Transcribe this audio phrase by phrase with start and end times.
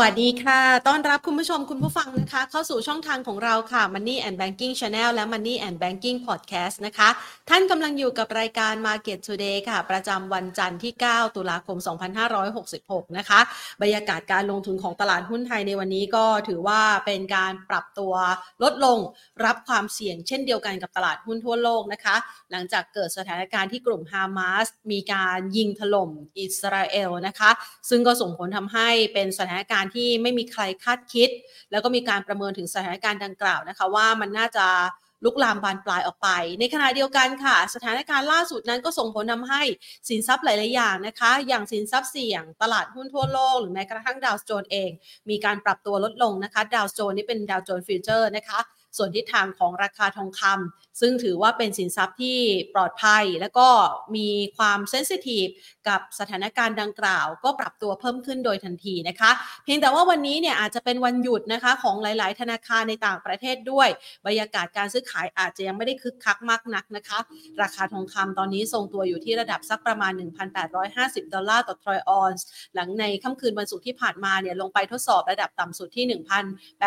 [0.00, 7.08] วัสดีค่ะ ต้อนรับคุณผู้ชมคุณผู้ฟังนะคะ เข้าสู่ช่องทางของเราค่ะ Money and Banking Channel และ Money and Banking Podcast นะคะ
[7.50, 11.78] ท่านกำลังอยู่กับรายการ Market Today ค่ะ ประจำวันจันทร์ที่ 9 ตุลาคม
[12.46, 13.40] 2566 นะคะ
[13.82, 18.14] บรรยากาศการลงทุนของตลาดหุ้นไทยในวันนี้ก็ถือว่าเป็นการปรับตัว
[18.62, 18.98] ลดลง
[19.44, 22.16] รับความเสี่ยงเช่นเดียวกันกับตลาดหุ้นทั่วโลกนะคะ
[22.50, 27.50] หลังจากเกิดสถานการณ์ที่กลุ่มฮามาสมีการยิงถล่มอิสราเอลนะคะ
[27.88, 31.30] ซึ่งก็ส่งผลทำให้เป็นสถานการณ์ที่ไม่มีใครคาดคิด
[31.70, 34.66] แล้วก็มีการประเมินถึงสถานการณ์ดังกล่าวนะคะ ว่ามันน่าจะ
[35.24, 36.28] ลุกลามบานปลายออกไป
[36.60, 39.62] ในขณะเดียวกันค่ะ สถานการณ์ล่าสุดนั้นก็ส่งผลทำให้
[40.08, 44.90] สินทรัพย์หลาย ๆ อย่างนะคะ อย่างสินทรัพย์เสี่ยง ตลาดหุ้นทั่วโลก หรือแม้กระทั่งดาวโจนส์เอง
[45.30, 48.58] มีการปรับตัวลดลงนะคะ ดาวโจนส์นี่เป็นดาวโจนส์ future นะคะ
[48.96, 52.38] ส่วนทิศทางของราคาทองคำซึ่งถือว่าเป็นสินทรัพย์ที่
[52.74, 53.68] ปลอดภัย และก็
[54.16, 55.46] มีความ sensitive
[55.88, 59.30] กับสถานการณ์ดังกล่าว ก็ปรับตัวเพิ่มขึ้นโดยทันทีนะคะ
[59.64, 63.88] เพียงแต่ว่าวันนี้เนี่ยอาจจะเป็นวันหยุดนะคะของหลาย ๆ ธนาคารในต่างประเทศด้วย
[64.26, 67.18] บรรยากาศการซื้อขายอาจจะยังไม่ได้คึกคักมากนักนะคะ
[67.62, 70.12] ราคาทองคำตอนนี้ทรงตัวอยู่ที่ระดับสักประมาณ
[70.72, 76.04] 1,850 ดอลลาร์ต่อทรอยออนซ์หลังในค่ำคืนวันศุกร์ที่ผ่านมาเนี่ยลงไปทดสอบระดับต่ำสุดที่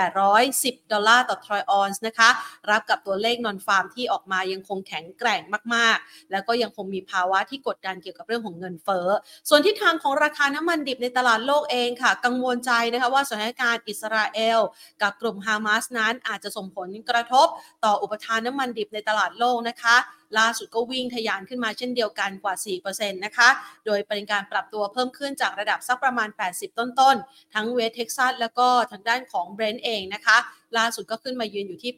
[0.06, 2.30] 1,810 ดอลลาร์ต่อทรอยออนซ์นะคะ
[2.72, 5.42] รับกับตัวเลข non-farm ที่ออกมายังคงแข็งแกร่ง
[5.76, 9.08] มากๆ แล้วก็ยังคงมีภาวะที่กดดันเกี่ยวกับเรื่องของเงินเฟ้อ
[9.50, 14.60] ส่วนทิศทางของราคาน้ำมันดิบในตลาดโลกเองค่ะ กังวลใจนะคะว่าสถานการณ์อิสราเอล
[15.02, 17.48] กับกลุ่มฮามาสนั้นอาจจะส่งผลกระทบ
[17.86, 19.98] ต่ออุปทานน้ำมันดิบในตลาดโลกนะคะ
[20.40, 22.56] ล่าสุดก็วิ่งทะยานขึ้นมาเช่นเดียวกันกว่า
[22.86, 23.50] 4%นะคะ
[23.86, 30.38] โดยเป็นการปรับตัวเพิ่มขึ้นจากระดับสักประมาณ 80 ต้นๆ ทั้งเวสเท็กซัสแล้วก็ทางด้านของเบรนท์เองนะคะ
[30.78, 31.92] ล่าสุดก็ขึ้นมายืนอยู่ที่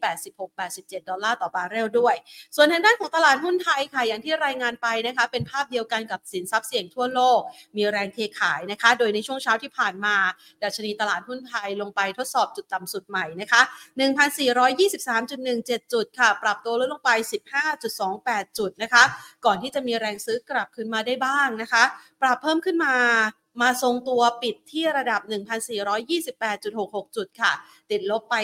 [0.52, 2.16] 86-87 ดอลลาร์ต่อบาร์เรลด้วย
[2.56, 7.40] ส่วนทางด้านของตลาดหุ้นไทยค่ะ อย่างที่รายงานไปนะคะ เป็นภาพเดียวกันกับสินทรัพย์เสี่ยงทั่วโลก
[7.76, 10.16] มีแรงเทขายนะคะ โดยในช่วงเช้าที่ผ่านมา
[10.64, 13.62] ดัชนีตลาดหุ้นไทยลงไปทดสอบจุดต่ำสุดใหม่นะคะ
[14.62, 17.12] 1,423.17 จุดค่ะ ปรับตัวลดลงไป
[17.84, 19.04] 15.28 จุดนะคะ
[19.46, 21.84] ก่อนที่จะมีแรงซื้อกลับคืนมาได้บ้างนะคะ
[22.22, 22.96] ปรับเพิ่มขึ้นมา
[23.62, 25.22] มาทรงตัวปิดที่ระดับ
[26.04, 27.54] 1,428.66 จุดค่ะ
[27.92, 28.36] ติดลบไป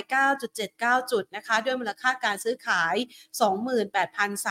[0.52, 2.96] 9.79 จุดนะคะ ด้วยมูลค่าการซื้อขาย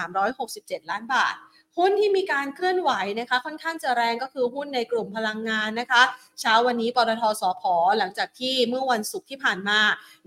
[0.07, 1.37] 28,367 ล้านบาท
[1.79, 6.03] หุ้นที่มีการเคลื่อนไหวนะคะ ค่อนข้างจะแรงก็คือหุ้นในกลุ่มพลังงานนะคะ
[6.41, 7.63] เช้าวันนี้ปตทสพ
[7.99, 9.79] หลังจากที่เมื่อวันศุกร์ที่ผ่านมา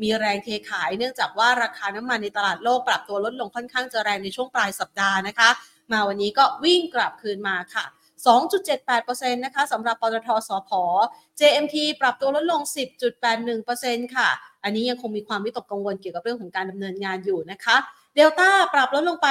[0.02, 5.50] มีแรงเทขาย เนื่องจากว่าราคาน้ำมันในตลาดโลกปรับตัวลดลงค่อนข้างจะแรงในช่วงปลายสัปดาห์นะคะ
[5.92, 7.86] มาวันนี้ก็วิ่งกลับคืนมาค่ะ
[8.26, 10.72] 2.78%นะคะสำหรับปตทสพ
[11.40, 12.62] JMT ปรับตัวลดลง
[13.38, 14.30] 10.81%ค่ะ
[14.64, 17.78] อันนี้ยังคงมีความวิตกกังวลเกี่ยวกับเรื่องของการดำเนินงานอยู่นะคะ
[18.16, 19.28] เดลต้าปรับลดลงไป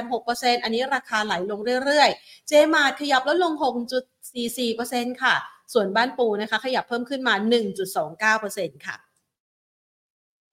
[0.00, 3.52] 1.86%อันนี้ราคาไหลลงเรื่อยๆ เจมาร์ขยับลดลง
[4.18, 5.34] 6.44%ค่ะ
[5.72, 7.34] ส่วนบ้านปูนะคะ ขยับเพิ่มขึ้นมา
[8.10, 8.96] 1.29%ค่ะ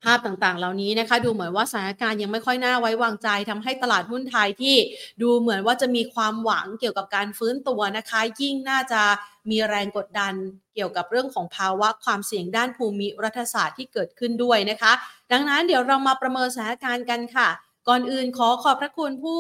[0.04, 4.76] ภาพต่างๆ เหล่านี้นะคะ ดูเหมือนว่าสถานการณ์ยังไม่ค่อยน่าไว้วางใจทำให้ตลาดหุ้นไทยที่
[5.22, 9.02] ดูเหมือนว่าจะมีความหวังเกี่ยวกับการฟื้นตัวนะคะ ยิ่งน่าจะ
[9.50, 10.34] มีแรงกดดัน
[10.76, 14.92] เกี่ยวกับเรื่องของภาวะความเสี่ยงด้านภูมิรัฐศาสตร์ที่เกิดขึ้นด้วยนะคะ
[15.32, 17.50] ดังนั้นเดี๋ยวเรามาประเมินสถานการณ์กันค่ะ
[17.88, 19.40] ก่อนอื่นขอขอบพระคุณผู้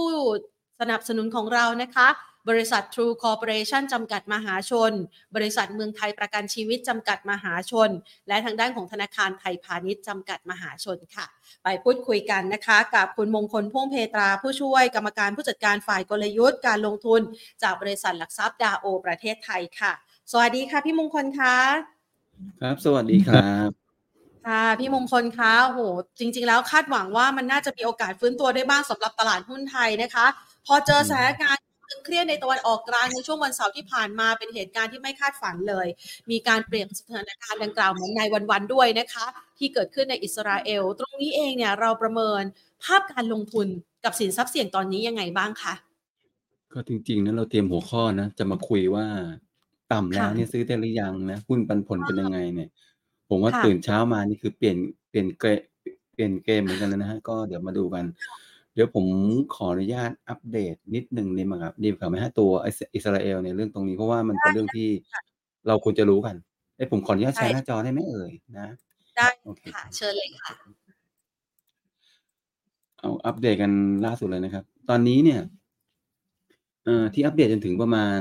[0.79, 2.07] สนับสนุนของเรานะคะ
[2.49, 4.91] บริษัท True Corporation จำกัดมหาชน
[5.35, 7.89] บริษัทเมืองไทยประกันชีวิตจำกัดมหาชน
[8.27, 11.25] และทางด้านของธนาคารไทยพาณิชย์จำกัดมหาชนค่ะ
[11.63, 17.21] ไปพูดคุยกันนะคะ กับคุณมงคลพ่วงเพตรา ผู้ช่วยกรรมการผู้จัดการฝ่ายกลยุทธ์การลงทุน
[17.63, 19.91] จากบริษัทหลักทรัพย์ดาโอ ประเทศไทยค่ะ
[20.31, 21.55] สวัสดีค่ะพี่มงคลคะ
[22.61, 23.69] ครับ สวัสดีครับ
[24.47, 25.79] ค่ะพี่มงคลคะโห
[26.19, 30.25] จริง ๆ แล้วคาดหวังว่ามันน่าจะมีโอกาสฟื้นตัวได้บ้างสำหรับตลาดหุ้นไทยนะคะ
[30.65, 31.68] พอเจอสถานการณ์ตึง
[32.09, 35.87] เครียดในตะวันออกกลางในช่วงวันเสาร์ที่ผ่านมาเป็นเหตุการณ์ที่ไม่คาดฝันเลย
[36.31, 38.21] มีการเปลี่ยนสถานการณ์ดังกล่าวเหมือนใน
[38.51, 39.25] วันๆด้วยนะคะ
[39.57, 42.43] ที่เกิดขึ้นในอิสราเอล ตรงนี้เองเนี่ยเราประเมิน
[42.83, 43.67] ภาพการลงทุน
[44.05, 45.73] กับสินทรัพย์เสี่ยงตอนนี้ยังไงบ้างคะ
[46.73, 49.05] ก็จริงๆนะเราเตรียมหัวข้อนะ จะมาคุยว่า
[49.93, 52.69] ต่ำแล้วค่ะเนี่ยซื้อได้หรือยังนะหุ้นปันผลเป็นยังไงเนี่ย
[53.29, 54.77] ผมว่าค่ะตื่นเช้ามานี่คือเปลี่ยน
[55.09, 55.59] เปลี่ยนเกม
[56.13, 58.05] เปลี่ยนเกมเหมือนกันแล้วนะฮะก็เดี๋ยวมาดูกัน
[58.73, 59.05] เดี๋ยวผม
[59.53, 64.89] ขออนุญาตอัปเดตนิดหนึ่งดีไหมครับดีกว่าไหมฮะตัวอิสอิสราเอลในยเรื่องตรงนี้เพราะว่ามันเป็นเรื่องที่
[65.67, 66.35] เราควรจะรู้กัน
[66.75, 68.67] เอ้ยผมขออนุญาตแชร์หน้าจอได้ไหมเอ่ยนะ
[69.17, 70.53] ได้โอเคค่ะ เชิญเลยค่ะ
[72.99, 73.71] เอาอัปเดตกัน
[74.05, 75.41] ล่าสุดเลยนะครับ ตอนนี้เนี่ย
[76.85, 78.19] เอ่อที่อัปเดตจนถึงประมาณ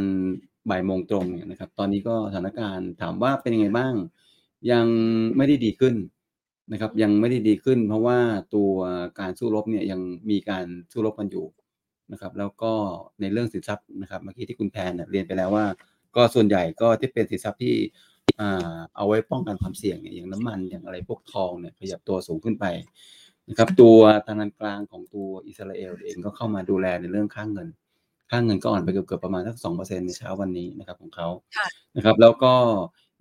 [0.71, 3.95] บ่ายโมงตรงเนี่ยนะครับ ตอนนี้ก็สถานการณ์ถามว่าเป็นยังไงบ้าง
[4.71, 4.87] ยัง
[5.37, 5.95] ไม่ได้ดีขึ้น
[6.73, 8.19] นะครับ ยังไม่ได้ดีขึ้น เพราะว่า
[8.55, 8.73] ตัว
[9.20, 10.00] การสู้รบเนี่ยยัง
[10.31, 11.47] มีการสู้รบกันอยู่
[12.12, 12.73] นะครับ แล้วก็
[13.20, 15.67] ในเรื่องสินทรัพย์นะครับเมื่อกี้ที่คุณแทนเนี่ยเรียนไปแล้วว่า
[16.17, 17.75] ก็ส่วนใหญ่ก็ที่เป็นสินทรัพย์ที่
[18.97, 22.65] เอาไว้ป้องกันความเสี่ยงอย่างน้ำมันอย่างอะไรพวกทองเนี่ยขยับตัวสูงขึ้นไป
[23.49, 27.69] นะครับตัวทางการกลางของตัวอิสราเอลเองก็เข้ามาดูแลในเรื่องค่างเงิน
[28.31, 31.67] ค่างเงินก็อ่อนไปเกือบๆประมาณสักสองเปอร์เซ็นในเช้าวันนี้นะครับของเขาค่ะ
[31.97, 32.53] นะครับ แล้วก็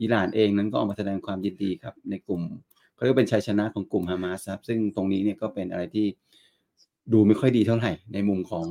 [0.01, 2.41] อิหร่านเองนั้นก็ออกมาแสดงความยินดีครับในกลุ่ม
[2.97, 6.07] เขาเรียกเป็นชัยชนะของกลุ่มฮามาสครับซึ่งตรงนี้เนี่ยก็เป็นอะไรที่
[7.13, 8.65] ดูไม่ค่อยดีเท่าไหร่ในมุมของ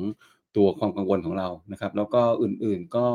[0.56, 3.06] ตัวความกังวลของเรานะครับ แล้วก็อื่นๆก็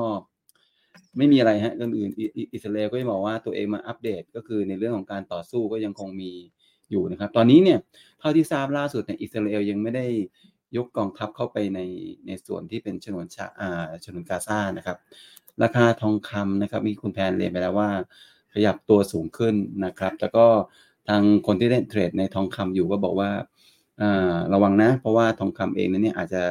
[1.18, 6.31] ไม่มีอะไรฮะเรื่องอื่นอิอิอิสราเอลก็จะบอกว่าตัวเองมาอัปเดตก็คือในเรื่องของการต่อสู้ก็ยังคงมี
[6.92, 7.80] อยู่นะครับ ตอนนี้เนี่ย
[8.19, 10.06] เท่าที่ทราบล่าสุดเนี่ยอิสราเอลยังไม่ได้
[10.78, 11.80] ยกกองทัพเข้าไปใน
[12.28, 14.98] ในส่วนที่เป็นฉนวนชาอ่าฉนวนกาซานะครับ
[15.64, 17.90] ราคาทองคำนะครับ มีคุณแพนเรียนไปแล้วว่า
[18.54, 19.56] ขยับตัวสูงขึ้น
[19.86, 20.48] นะครับแต่ก็
[21.09, 23.30] ทางคนที่เล่นเทรดในทองคำอยู่ก็บอกว่า
[24.01, 26.44] อ่าระวังนะ เพราะว่าทองคำเองนั้นเนี่ยอาจจะ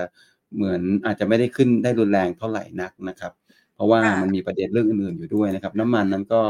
[0.57, 3.33] เหมือนอาจจะไม่ได้ขึ้นได้รุนแรงเท่าไหร่นักนะครับ
[3.75, 6.43] เพราะว่าค่ะมันมีประเด็นเรื่องอื่นๆอยู่ด้วยนะครับ น้ำมันนั้นก็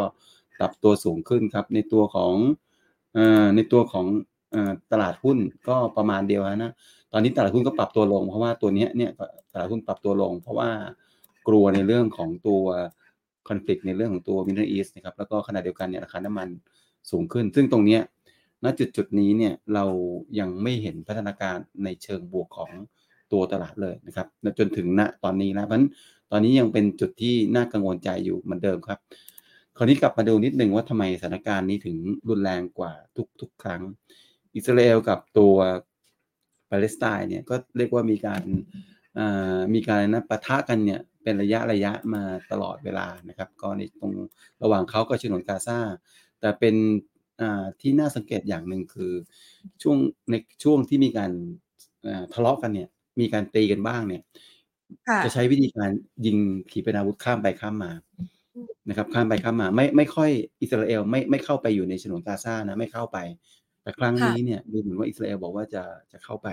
[0.59, 2.35] ปรับตัวสูงขึ้นครับ ในตัวของ
[3.15, 4.07] เอ่อในตัวของ
[4.53, 5.39] เอ่อตลาดหุ้น
[5.69, 6.73] ก็ประมาณเดียวนะ
[7.13, 9.11] ตอนนี้ตลาดหุ้นก็ปรับตัวลง เพราะว่าตัวเนี้ยเนี่ย
[9.53, 10.71] ตลาดหุ้นปรับตัวลง เพราะว่า
[11.49, 12.63] กลัวในเรื่องของตัว
[13.49, 16.49] คอนฟ lict ในเรื่องของตัว Middle East นะครับแล้วก็ขณะเดียวกันเนี่ยราคาน้ำมัน
[17.11, 17.99] สูงขึ้น ซึ่งตรงนี้
[18.65, 19.85] ณจุดจุดนี้เนี่ยเรา
[20.39, 22.71] ยังไม่เห็นพัฒนาการในเชิงบวกของ
[23.33, 24.27] ตัวตลาดเลยนะครับ
[24.59, 25.89] จนถึงณตอนนี้นะเพราะฉะนั้น
[26.31, 28.99] ตอนนี้ยังเป็นจุดที่น่ากังวลใจอยู่เหมือนเดิมครับ
[29.77, 31.97] คราวนี้กลับมาดูนิดนึงว่าทำไมสถานการณ์นี้ถึง
[32.29, 33.83] รุนแรงกว่าทุกทุกครั้ง
[34.55, 35.55] อิสราเอลกับตัว
[36.71, 38.43] ปาเลสไตน์เนี่ยก็เรียกว่ามีการ
[39.75, 42.23] มีการนะปะทะกันเนี่ยเป็นระยะระยะมา
[42.53, 44.13] ตลอดเวลานะครับ ก็ในตรง
[44.63, 45.79] ระหว่างเขากับฉนวนกาซา
[46.41, 46.75] แต่เป็น
[47.41, 49.13] อ่าที่น่าสังเกตอย่างหนึ่งคือ
[49.83, 49.97] ช่วง
[50.31, 51.33] ในช่วงที่มีการ
[52.07, 52.89] อ่าทะเลาะกันเนี่ย
[53.21, 54.23] มีการตีกันบ้างเนี่ย
[55.09, 55.91] ค่ะจะใช้วิธีการ
[56.27, 56.37] ยิง
[56.71, 57.93] ขีปนาวุธข้ามไปข้ามมา
[58.55, 60.31] อืมนะครับ ข้ามไปข้ามมา ไม่ไม่ค่อย
[60.63, 63.19] อิสราเอลไม่ไม่เข้าไปอยู่ในฉนวนกาซานะไม่เข้าไป
[63.83, 65.83] แต่ครั้งค่ะนี้เนี่ยดูเหมือนว่าอิสราเอลบอกว่าจะ
[66.13, 66.49] จะเข้าไป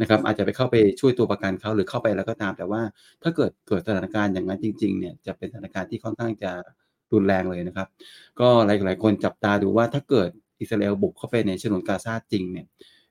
[0.00, 2.82] นะครับ อาจจะไปเข้าไปช่วยตัวประกันเขาหรือเข้าไปแล้วก็ตาม แต่ว่า
[3.22, 6.52] ถ้าเกิดเกิดสถานการณ์อย่างนั้นจริง ๆ เนี่ยจะเป็นสถานการณ์ที่ค่อนข้างจะ
[7.14, 7.88] รุนแรงเลยนะครับ
[8.40, 10.30] ก็หลายๆคนจับตาดูว่าถ้าเกิด
[10.60, 12.66] อิสราเอลบุกเข้าไปในฉนวนกาซาจริงเนี่ย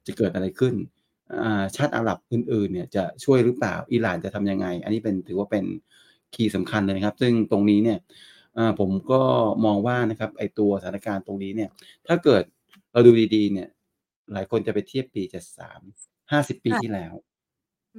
[0.06, 0.74] จะเกิดอะไรขึ้น
[1.44, 5.66] อ่าชาติอาหรับอื่นๆเนี่ยจะช่วยหรือเปล่าอิหร่านจะทำยังไง อันนี้เป็นถือว่าเป็น
[6.34, 8.00] คีย์สำคัญเลยนะครับ ซึ่งตรงนี้เนี่ย
[8.58, 9.22] อ่าผมก็
[9.66, 11.70] มองว่านะครับไอตัวสถานการณ์ตรงนี้เนี่ย
[12.08, 12.44] ถ้าเกิด
[12.94, 13.68] เราดูดีๆเนี่ย
[14.34, 17.14] หลายคนจะไปเทียบปี73 50ปีค่ะที่แล้ว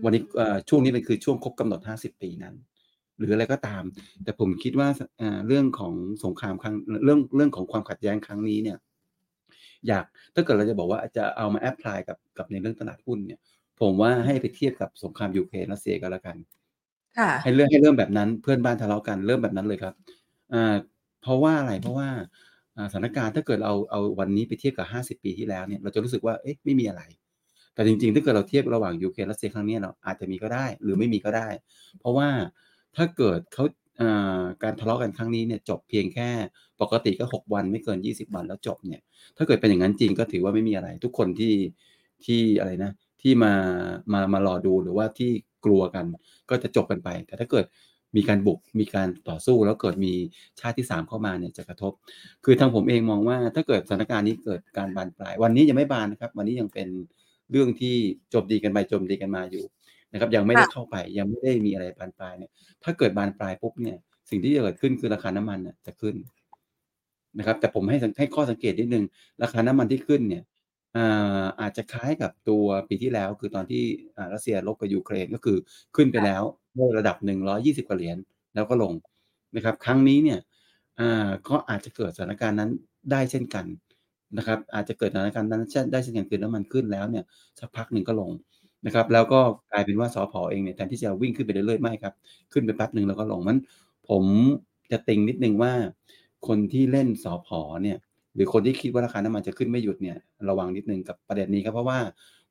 [0.04, 2.54] วันนี้เอ่อช่วงนี้เป็นคือช่วงครบกำหนด50ปีนั้น
[3.18, 3.82] หรืออะไรก็ตาม
[4.24, 4.88] แต่ผมคิดว่า
[5.20, 8.78] อ่าเรื่องของสงครามครั้งเรื่องเรื่องของความขัดแย้งครั้งนี้เนี่ย
[9.88, 10.04] อยาก
[10.34, 13.40] ถ้าเกิดเราจะบอกว่าจะเอามาแอพพลายกับกับในเรื่องตลาดหุ้นเนี่ย
[13.80, 16.36] ผมว่าให้ไปเทียบกับสงครามยูเครนรัสเซียก็แล้วกัน
[17.18, 19.94] ค่ะให้เรื่องให้เริ่มแบบนั้นเพื่อนบ้านทะเลาะกันเริ่มแบบนั้นเลยครับ
[20.54, 20.74] อ่า
[21.22, 22.08] เพราะว่าอะไรเพราะว่า
[22.76, 27.02] อ่าสถานการณ์ถ้าเกิดเราเอาวันนี้ไปเทียบกับ 50 ปีที่แล้วเนี่ยเราจะรู้สึกว่าเอ๊ะไม่มีอะไร
[27.74, 31.48] แต่จริงๆ ถ้าเกิดเราเทียบระหว่างยูเครนรัสเซียครั้งนี้เราอาจจะมีก็ได้ หรือไม่มีก็ได้
[32.00, 32.28] เพราะว่า
[32.96, 33.64] ถ้าเกิดเขา
[34.62, 36.28] การทะเลาะกันครั้งนี้เนี่ยจบเพียงแค่
[36.80, 39.00] ปกติก็ 6 วันไม่เกิน 20 วันแล้วจบเนี่ย
[39.36, 41.54] ถ้าเกิดเป็นอย่างนั้นจริงก็ถือว่าไม่มีอะไร ทุกคนที่
[42.24, 43.54] ที่อะไรนะ ที่มา
[44.12, 45.30] มามารอดูหรือว่าที่
[45.64, 46.04] กลัวกัน
[46.50, 47.66] ก็จะจบกันไป แต่ถ้าเกิด
[48.16, 50.12] มีการบุกมีการต่อสู้แล้วเกิดมี
[50.60, 51.92] ชาติที่สามเข้ามาเนี่ยจะกระทบ
[52.44, 56.88] คือทางผมเองมองว่าถ้าเกิดสถานการณ์นี้เกิดการบานปลาย วันนี้ยังไม่บานนะครับ วันนี้ยังเป็น
[57.50, 57.96] เรื่องที่
[58.32, 59.64] จมตีกันไปจมตีกันมาอยู่
[60.12, 62.50] นะครับ ยังไม่ได้ค่ะเข้าไป ยังไม่ได้มีอะไรบานปลายเนี่ย
[62.84, 63.98] ถ้าเกิดบานปลายปุ๊บเนี่ย
[64.30, 66.14] สิ่งที่จะเกิดขึ้นคือราคาน้ำมันน่ะจะขึ้น
[67.38, 69.04] นะครับ แต่ผมให้สังให้ข้อสังเกตนิดนึง
[69.42, 70.42] ราคาน้ำมันที่ขึ้นเนี่ย
[70.96, 73.84] อ่าอาจจะคล้ายกับตัวปีที่แล้ว คือตอนที่
[74.16, 75.56] อ่ารัสเซียรบกับยูเครนก็คือ
[75.96, 76.42] ขึ้นไปแล้ว
[76.78, 78.18] ด้วยระดับ120กว่าเหรียญ
[78.54, 78.92] แล้วก็ลง
[79.56, 80.38] นะครับ ครั้งนี้เนี่ย
[81.00, 82.70] อ่าก็อาจจะเกิดสถานการณ์นั้น
[83.10, 83.66] ได้เช่นกัน
[84.38, 87.24] นะครับ อาจจะเกิดสถานการณ์นั้นเช่นได้เช่นกันคือน้ำมันขึ้นแล้วเนี่ย
[87.58, 88.30] สักพักหนึ่งก็ลง
[88.86, 89.40] นะครับ แล้วก็
[89.72, 92.14] กลายเป็นว่าสพเองเนี่ยแทนที่จะวิ่งขึ้นไปเรื่อยๆไม่ครับ
[92.52, 93.58] ขึ้นไปแป๊บหนึ่งแล้วก็ลงมัน
[94.08, 94.24] ผม
[94.92, 95.72] จะติงนิดนึงว่า
[96.46, 97.98] คนที่เล่นสอพอเนี่ย
[98.34, 100.16] หรือคนที่คิดว่าราคาน้ำมันจะขึ้นไม่หยุดเนี่ย
[100.48, 101.98] ระวังนิดนึงกับประเด็นนี้ครับเพราะว่า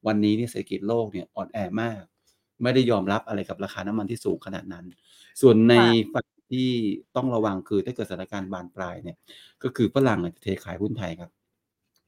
[0.08, 2.02] วันนี้เนี่ยเศรษฐกิจโลกเนี่ยอ่อนแอมาก
[2.64, 4.86] ไม่ได้ยอมรับอะไรกับราคาน้ำมันที่สูงขนาดนั้น
[5.42, 6.70] ส่วนในค่ะฝั่งที่
[7.16, 9.18] ต้องระวังคือถ้าเกิดสถานการณ์บานปลายเนี่ย
[9.64, 11.32] ก็คือฝรั่งอาจจะเทขายหุ้นไทยครับ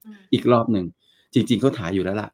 [0.03, 0.85] อืมอีกรอบหนึ่ง
[1.33, 2.29] จริง ๆเขาขายอยู่แล้วล่ะ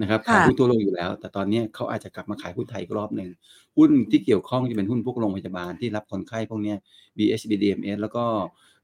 [0.00, 3.30] นะครับค่ะขายหุ้นทั่วโลกอยู่แล้ว แต่ตอนเนี้ยเขาอาจจะกลับมาขายหุ้นไทยอีกรอบหนึ่ง
[3.76, 6.76] หุ้นที่เกี่ยวข้องจะเป็นหุ้นพวกโรงพยาบาลที่รับคนไข้พวกเนี้ย
[7.16, 8.24] BH BDMs แล้วก็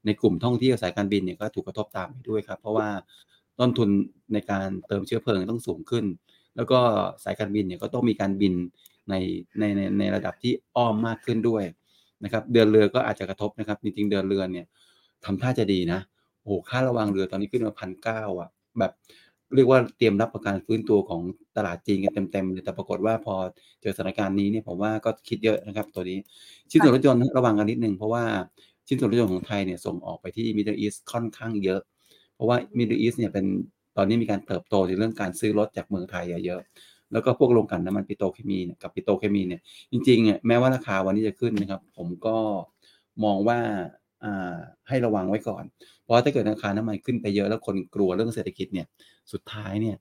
[0.05, 2.89] ในกลุ่มท่องเที่ยวสายการบินเนี่ยก็ถูกกระทบตามไปด้วยครับ เพราะว่า
[3.59, 3.89] ต้นทุน
[4.33, 6.05] ในการเติมเชื้อเพลิงต้องสูงขึ้น
[6.55, 6.79] แล้วก็
[7.23, 8.53] สายการบินเนี่ยก็ต้องมีการบิน
[9.09, 9.15] ใน
[9.59, 11.63] ในในในระดับที่อ้อมมากขึ้นด้วย
[12.23, 14.65] นะครับเดินเรือก็อาจจะกระทบนะครับจริงๆเดินเรือเนี่ย
[15.25, 15.99] ทำท่าจะดีนะ
[16.43, 18.49] โอ้ค่าระวังเรือตอนนี้ขึ้นมาพันเก้าอะ
[18.79, 18.91] แบบ
[19.55, 21.21] เรียกว่าเตรียมรับประการฟื้นตัวของ
[21.57, 23.35] ตลาดจีนกันเต็มๆเลยแต่ปรากฏว่าพอ
[23.81, 26.17] เจอสถานการณ์นี้เนี่ยผมว่าก็คิดเยอะนะครับตัวนี้
[26.69, 28.23] ชิ้นส่วนรถยนต์ระวังกันนิดนึงเพราะว่า
[28.87, 31.81] ชิ้นส่วนรถยนต์ของไทยเนี่ยส่งออกไปที่ Middle East ค่อนข้างเยอะ
[32.35, 33.45] เพราะว่า Middle East เนี่ยเป็น
[33.97, 36.61] ตอนนี้มีการเติบโตในเรื่องการซื้อรถจากเมืองไทยเยอะ
[37.11, 42.37] แล้วก็พวกโรงกลั่นน้ำมันปิโตรเคมีกับปิโตรเคมีเนี่ยจริงๆเนี่ยแม้ว่าราคาวันนี้จะขึ้นนะครับ ผมก็
[43.23, 43.59] มองว่า
[44.87, 45.63] ให้ระวังไว้ก่อน
[46.03, 48.87] เพราะถ้าเกิดราคาน้ำมันขึ้นไปเยอะแล้วคนกลัวเรื่องเศรษฐกิจเนี่ย
[49.31, 49.95] สุดท้ายเนี่ย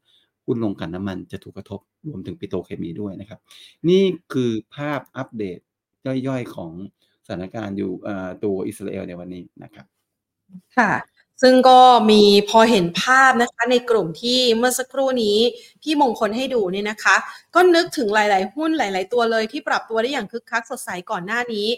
[0.47, 3.41] หุ้นลงกันน้ำมันจะถูกกระทบรวมถึงปิโตรเคมีด้วยนะครับ
[3.89, 5.59] นี่คือภาพอัปเดต
[6.07, 6.73] ย่อยๆของ
[7.27, 7.93] สถานการณ์อยู่
[8.45, 9.87] ตัวอิสราเอลในวันนี้นะครับ
[10.79, 10.93] ค่ะ
[11.43, 15.39] ซึ่งก็มีพอเห็นภาพนะคะในกลุ่มที่เมื่อสักครู่นี้
[15.83, 17.17] พี่มงคลให้ดูเนี่ยนะคะ
[17.55, 21.69] ก็นึกถึงหลาย ๆ หุ้นหลาย ๆ ตัวเลยที่ปรับตัวได้อย่างคึกคักสดใสก่อนหน้านี้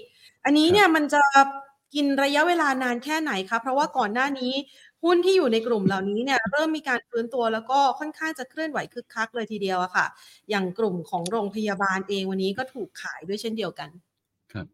[0.44, 1.22] อันนี้เนี่ยมันจะ
[1.94, 4.52] กินระยะเวลานานแค่ไหนคะเพราะว่าก่อนหน้านี้
[5.04, 10.06] หุ้นที่อยู่ในกลุ่มเหล่านี้เนี่ยเริ่มมีการฟื้นตัวแล้วก็ค่อนข้างจะเคลื่อนไหวคึกคักเลยทีเดียวอะค่ะ
[10.50, 13.90] อย่างกลุ่มของโรงพยาบาลเองวันนี้ก็ถูกขายด้วยเช่นเดียวกัน
[14.52, 14.66] ครับ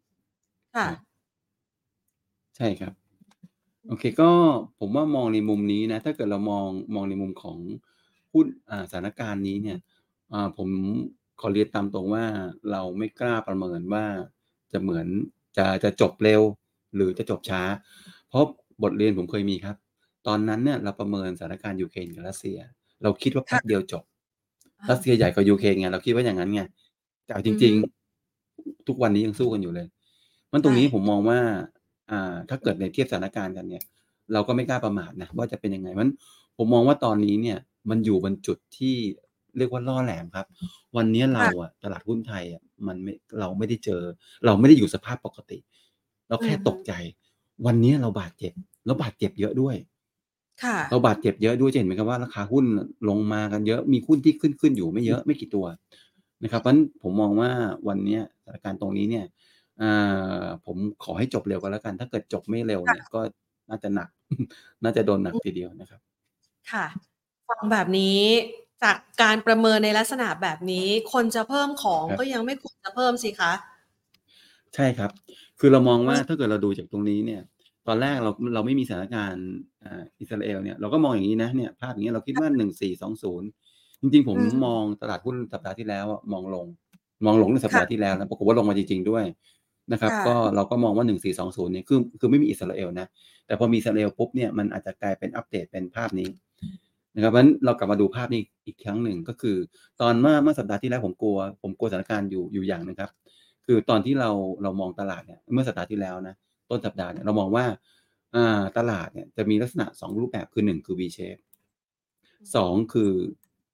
[0.75, 0.87] ค่ะ
[2.57, 2.93] ใช่ครับ
[3.89, 4.31] โอเค ก็
[4.79, 7.59] ผมว่ามองในมุมนี้นะ ถ้าเกิดเรามองมองในมุมของ
[8.33, 9.79] หุ้นอ่าสถานการณ์นี้เนี่ย
[10.33, 10.69] อ่าผม
[11.41, 12.25] ขอเรียนตามตรงว่า
[12.73, 14.05] เราไม่กล้าประเมินว่า
[14.73, 15.07] จะเหมือน
[15.57, 16.43] จะจะจบเร็ว
[16.95, 17.63] หรือจะจบช้า
[18.29, 18.45] เพราะ
[18.83, 19.77] บทเรียนผมเคยมีครับ
[20.27, 22.59] ตอนนั้นเนี่ยเราประเมินสถานการณ์ยูเครนกับรัสเซีย
[23.03, 24.05] เราคิดว่าแป๊บเดียวจบ
[24.91, 26.63] รัสเซียใหญ่กว่ายูเครนไงเราคิดว่าอย่างนั้นไง
[27.27, 27.73] แต่จริง
[28.31, 29.87] ๆ ทุกวันนี้ยังสู้กันอยู่เลย
[30.53, 31.39] มันตรงนี้ผมมองว่า
[32.11, 33.83] อ่า ถ้าเกิดในเทียบสถานการณ์กันเนี่ย
[34.33, 36.11] เราก็ไม่กล้าประมาทนะว่าจะเป็นยังไงมัน
[36.57, 37.59] ผมมองว่าตอนนี้เนี่ย
[37.91, 38.95] มันอยู่บนจุดที่
[39.59, 40.47] เรียกว่าล่อแหลมครับ
[40.97, 44.03] วันนี้เราอะตลาดหุ้นไทยอะมันไม่เราไม่ได้เจอ
[44.45, 45.59] เราไม่ได้อยู่สภาพปกติ
[46.29, 46.93] เราแค่ตกใจ
[47.67, 48.53] วันนี้เราบาดเจ็บ
[48.87, 49.77] แล้วบาดเจ็บเยอะด้วย
[50.63, 52.65] ค่ะ เราบาดเจ็บเยอะด้วยจะเห็นไหมครับว่าราคาหุ้น
[53.09, 55.67] ลงมากันเยอะมีหุ้นที่ขึ้นขึ้นอยู่ไม่เยอะไม่กี่ตัว
[56.43, 57.51] นะครับเพราะฉะนั้นผมมองว่า
[57.89, 59.27] วันนี้สถานการณ์ตรงนี้เนี่ย
[59.81, 63.21] อ่าผมขอให้จบเร็วก็แล้วกัน ถ้าเกิดจบไม่เร็วเนี่ยก็
[63.69, 64.09] น่าจะหนัก
[64.85, 66.01] น่าจะโดนหนักทีเดียวนะครับ
[66.73, 66.87] ค่ะ
[67.49, 68.21] ฟังแบบนี้
[68.83, 73.53] จากการประเมินในลักษณะแบบนี้ คนจะเพิ่มของครับก็ยังไม่ควรจะเพิ่มสิคะ
[74.75, 75.11] ใช่ครับ
[75.61, 77.41] คือเรามองว่าถ้าเกิดเราดูจากตรงนี้เนี่ย
[77.87, 79.47] ตอนแรกเราเราไม่มีสถานการณ์
[79.85, 83.49] อ่าอิสราเอลเนี่ยเราก็มองอย่างนี้นะเนี่ยภาพอย่างนี้เราคิดว่าหนึ่งสี่สองศูนย์
[84.01, 86.67] จริงๆ ผมอืมมองตลาดหุ้นสัปดาห์ที่แล้วอะมองลง
[87.25, 89.25] มองลงในสัปดาห์ที่แล้วนะปรากฏว่าลงมาจริง ๆ ด้วย
[89.93, 93.07] นะครับค่ะก็เราก็มองว่าหนึ่งสี่สองศูนย์เนี่ยคือคือไม่มีอิสราเอลนะ
[93.47, 96.29] แต่พอมีอิสราเอลปุ๊บเนี่ยมันอาจจะกลายเป็นอัปเดตเป็นภาพนี้
[97.15, 99.57] นะครับเพราะฉะนั้นเรากลับมาดูภาพนี้อีกครั้งหนึ่งก็คือ
[100.01, 103.11] ตอนเมื่อเมื่อสัปดาห์ที่แล้วผมกลัว ผมกลัวสถานการณ์อยู่อยู่อย่างหนะครับ
[103.71, 104.31] คือตอนที่เรา
[104.63, 106.35] เรามองตลาดเนี่ยเมื่อสัปดาห์ที่แล้วนะ
[106.71, 107.65] ต้นสัปดาห์เนี่ยเรามองว่า
[108.35, 111.41] อ่าตลาดเนี่ยจะมีลักษณะสองรูปแบบคือหนึ่งคือ V shape
[112.55, 113.13] สองคือ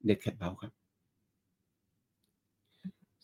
[0.08, 0.72] dead cat bounce ครับ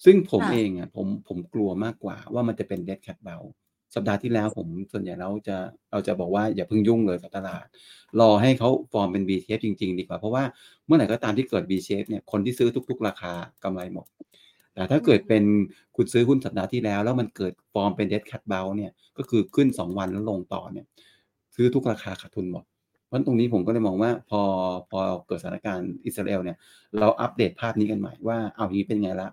[0.05, 3.53] ซึ่งผมค่ะเองอะผมผมกลัวมากกว่าว่ามันจะเป็น dead cat bounce
[3.95, 5.57] สัปดาห์ที่แล้วผมส่วนใหญ่เราจะ
[5.91, 7.67] เราจะบอกว่าอย่าเพิ่งยุ่งเลยกับตลาด
[8.21, 10.45] รอให้เขาฟอร์มเป็น V shape จริง ๆ ดีกว่า เพราะว่า
[10.87, 13.33] เมื่อไหร่ก็ตามที่เกิด V shape เนี่ยคนที่ซื้อทุก ๆ ราคา
[13.65, 14.07] กำไรหมด
[14.81, 15.45] แต่ถ้าเกิดเป็น
[15.97, 20.87] คุณซื้อหุ้นสัปดาห์ที่แล้ว แล้วมันเกิดฟอร์มเป็น dead cat bounce เนี่ยก็คือขึ้น 2 วันแล้วลงต่อเนี่ย
[21.55, 22.65] ซื้อทุกราคาขาดทุนหมด
[23.07, 24.41] เพราะตรงนี้ผมก็เลยมองว่าพอ
[24.91, 26.57] พอเกิดสถานการณ์อิสราเอลเนี่ย
[26.99, 29.29] เราอัปเดตภาพนี้กันใหม่ว่าเอาอย่างนี้เป็นไงละ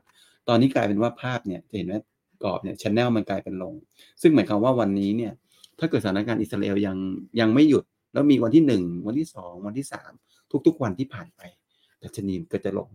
[0.47, 2.01] ตอนนี้กลายเป็นว่าภาพเนี่ยจะเห็นว่า
[2.43, 3.73] กรอบเนี่ยชแนลมันกลายเป็นลง
[4.21, 5.31] ซึ่งหมายความว่าวันนี้เนี่ย
[5.79, 6.97] ถ้าเกิดสถานการณ์อิสราเอลยัง
[7.39, 10.11] ยังไม่หยุด แล้วมีวันที่หนึ่งวันที่สองวันที่สาม
[10.65, 11.41] ทุกๆ วันที่ผ่านไป
[12.03, 12.89] ดัชนีก็จะลง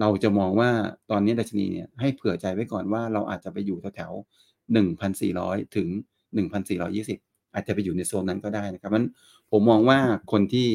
[0.00, 0.70] เราจะมองว่า
[1.10, 5.88] ตอนนี้ดัชนีเนี่ยให้เผื่อใจไว้ก่อนว่าเราอาจจะไปอยู่แถวๆหนึ่งพันสี่ร้อยถึง
[6.34, 7.18] หนึ่งพันสี่ร้อยี่สิบ
[7.54, 9.04] อาจจะไปอยู่ในโซนนั้นก็ได้นะครับมัน
[9.50, 9.98] ผมมองว่า
[10.32, 10.68] คนที่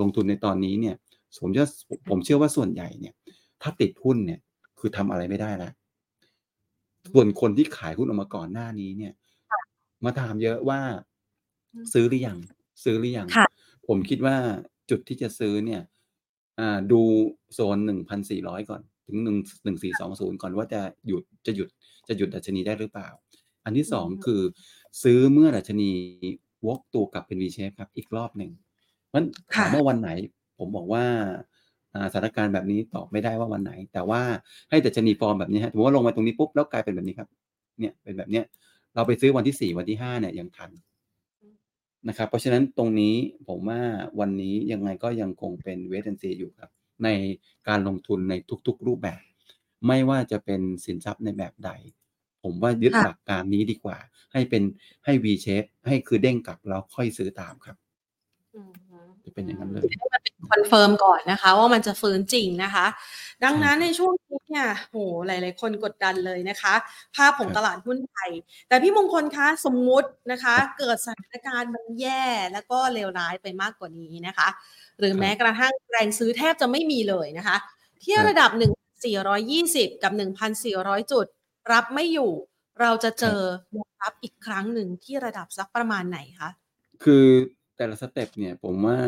[0.00, 0.96] ลงทุนในตอนนี้เนี่ย
[1.40, 1.66] ผมเชื่อ
[2.10, 3.14] ผมเชื่อว่าส่วนใหญ่เนี่ย
[3.62, 4.40] ถ้าติดหุ้นเนี่ย
[4.78, 5.72] คือทำอะไรไม่ได้แล้ว
[7.12, 9.12] ส่วนคนที่ขายหุ้นออกมาก่อนหน้านี้เนี่ย
[10.04, 10.80] มาถามเยอะว่า
[11.74, 12.38] อืมซื้อหรือยัง
[12.84, 13.46] ซื้อหรือยังค่ะ
[13.88, 14.36] ผมคิดว่า
[14.90, 15.80] จุดที่จะซื้อเนี่ย
[16.58, 17.00] อ่าดู
[17.54, 21.68] โซนหนึ่งพันสี่ร้อยก่อน ถึงหนึ่งหนึ่งสี่สองศูนย์ก่อนว่าจะหยุดจะหยุด
[22.08, 23.08] จะหยุดดัชนีได้หรือเปล่า
[23.64, 24.40] อันที่สองอืมคือ
[25.02, 25.90] ซื้อเมื่อดัชนี
[26.66, 28.50] วกตัวกลับเป็น V shape ครับ อีกรอบหนึ่ง
[29.14, 29.24] มัน
[29.56, 30.10] ถามว่าวันไหน
[30.58, 31.04] ผมบอกว่า
[31.94, 34.20] อ่าสถานการณ์แบบนี้ตอบไม่ได้ว่าวันไหน แต่ว่า
[34.70, 37.28] ให้ดัชนีฟอร์มแบบนี้ฮะถือว่าลงมาตรงนี้ปุ๊บแล้วกลายเป็นแบบนี้ครับ
[37.80, 38.44] เนี่ยเป็นแบบเนี้ย
[38.94, 40.70] เราไปซื้อวันที่สี่วันที่ห้าเนี่ยยังทัน
[42.08, 43.14] นะครับ เพราะฉะนั้นตรงนี้
[43.48, 43.80] ผมว่า
[44.20, 46.70] วันนี้ยังไงก็ยังคงเป็นเวท a อนซีอยู่ครับ
[47.04, 47.08] ใน
[47.68, 48.34] การลงทุนใน
[48.66, 49.22] ทุกๆรูปแบบ
[49.86, 51.70] ไม่ว่าจะเป็นสินทรัพย์ในแบบใด
[52.42, 53.98] ผผมว่ายึดค่ะหลักการนี้ดีกว่า
[54.32, 54.62] ให้เป็น
[55.04, 57.76] ให้ V shape ให้คือเด้งกลับแล้วค่อยซื้อตามครับ
[58.54, 58.70] อืม
[59.26, 62.86] จะเป็นอย่างนั้นเลยให้มันเป็น confirm ก่อนนะคะ ว่ามันจะฟื้นจริงนะคะ
[63.44, 66.74] ดังนั้นใช่ในช่วงนี้เนี่ยโหหลาย ๆ คนกดดันเลยนะคะ
[67.16, 68.30] ภาพของครับตลาดหุ้นไทย
[68.68, 74.48] แต่พี่มงคลคะสมมุตินะคะครับเกิดสถานการณ์มันแย่แล้วก็เลวร้ายไปมากกว่านี้นะคะ
[74.98, 77.56] หรือครับแม้กระทั่งแรงซื้อแทบจะไม่มีเลยนะคะ
[78.02, 78.50] ที่ครับระดับ
[79.26, 80.12] 1,420 กับ
[80.62, 81.26] 1,400 จุด
[81.72, 82.32] รับไม่อยู่
[82.80, 83.40] เราจะเจอ
[83.72, 86.50] แนวรับอีกครั้งหนึ่งที่ระดับสักประมาณไหนคะ
[87.04, 87.26] คือ
[87.76, 88.98] แต่ละ step เนี่ยผมว่า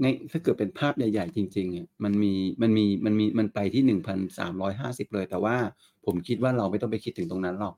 [0.00, 2.32] ในถ้าเกิดเป็นภาพใหญ่ๆ จริงๆเนี่ยมันมี
[2.62, 5.56] มันมีมันมีมันไปที่หนึ่งพันสามร้อยห้าสิบเลย แต่ว่า
[6.06, 7.74] ผมคิดว่าเราไม่ต้องไปคิดถึงตรงนั้นหรอก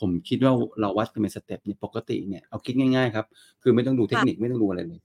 [0.00, 3.26] ผมคิดว่าเราวัดกันเป็น step เนี่ยปกติเนี่ยเอาคิดง่ายๆครับ
[3.62, 5.00] คือไม่ต้องดูเทคนิคไม่ต้องดูอะไรเลย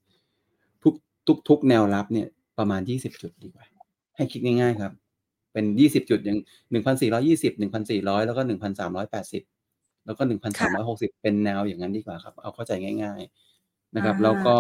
[0.84, 0.94] ทุก
[1.28, 3.66] ทุกทุกแนวรับเนี่ยประมาณยี่สิบจุดดีกว่า
[4.16, 4.92] ให้คิดง่ายๆครับ
[5.54, 6.40] เป็นยี่สิบจุดอย่าง
[6.72, 9.44] หนึ่งพันสี่ร้อยี่สิบหนึ่งพันสี่ร้อยแล้วก็หนึ่งพันสามร้อยแปดสิบ
[10.06, 12.72] แล้วก็หนึ่งพันสามร้อยหกสิบเป็นแนวอย่างนั้นดีกว่าครับ เอาเข้าใจ
[13.04, 13.45] ง่าย ๆ
[13.96, 14.56] นะครับอ่าแล้วก็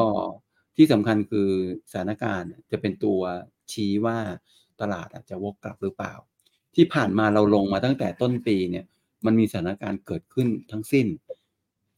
[0.77, 1.50] ที่สำคัญคือ
[1.92, 3.20] สถานการณ์จะเป็นตัว
[3.72, 4.18] ชี้ว่า
[4.82, 6.14] ตลาดอาจจะวกกลับหรือเปล่า
[6.75, 8.86] ที่ผ่านมาเราลงมาตั้งแต่ต้นปีเนี่ย
[9.25, 11.07] มันมีสถานการณ์เกิดขึ้นทั้งสิ้น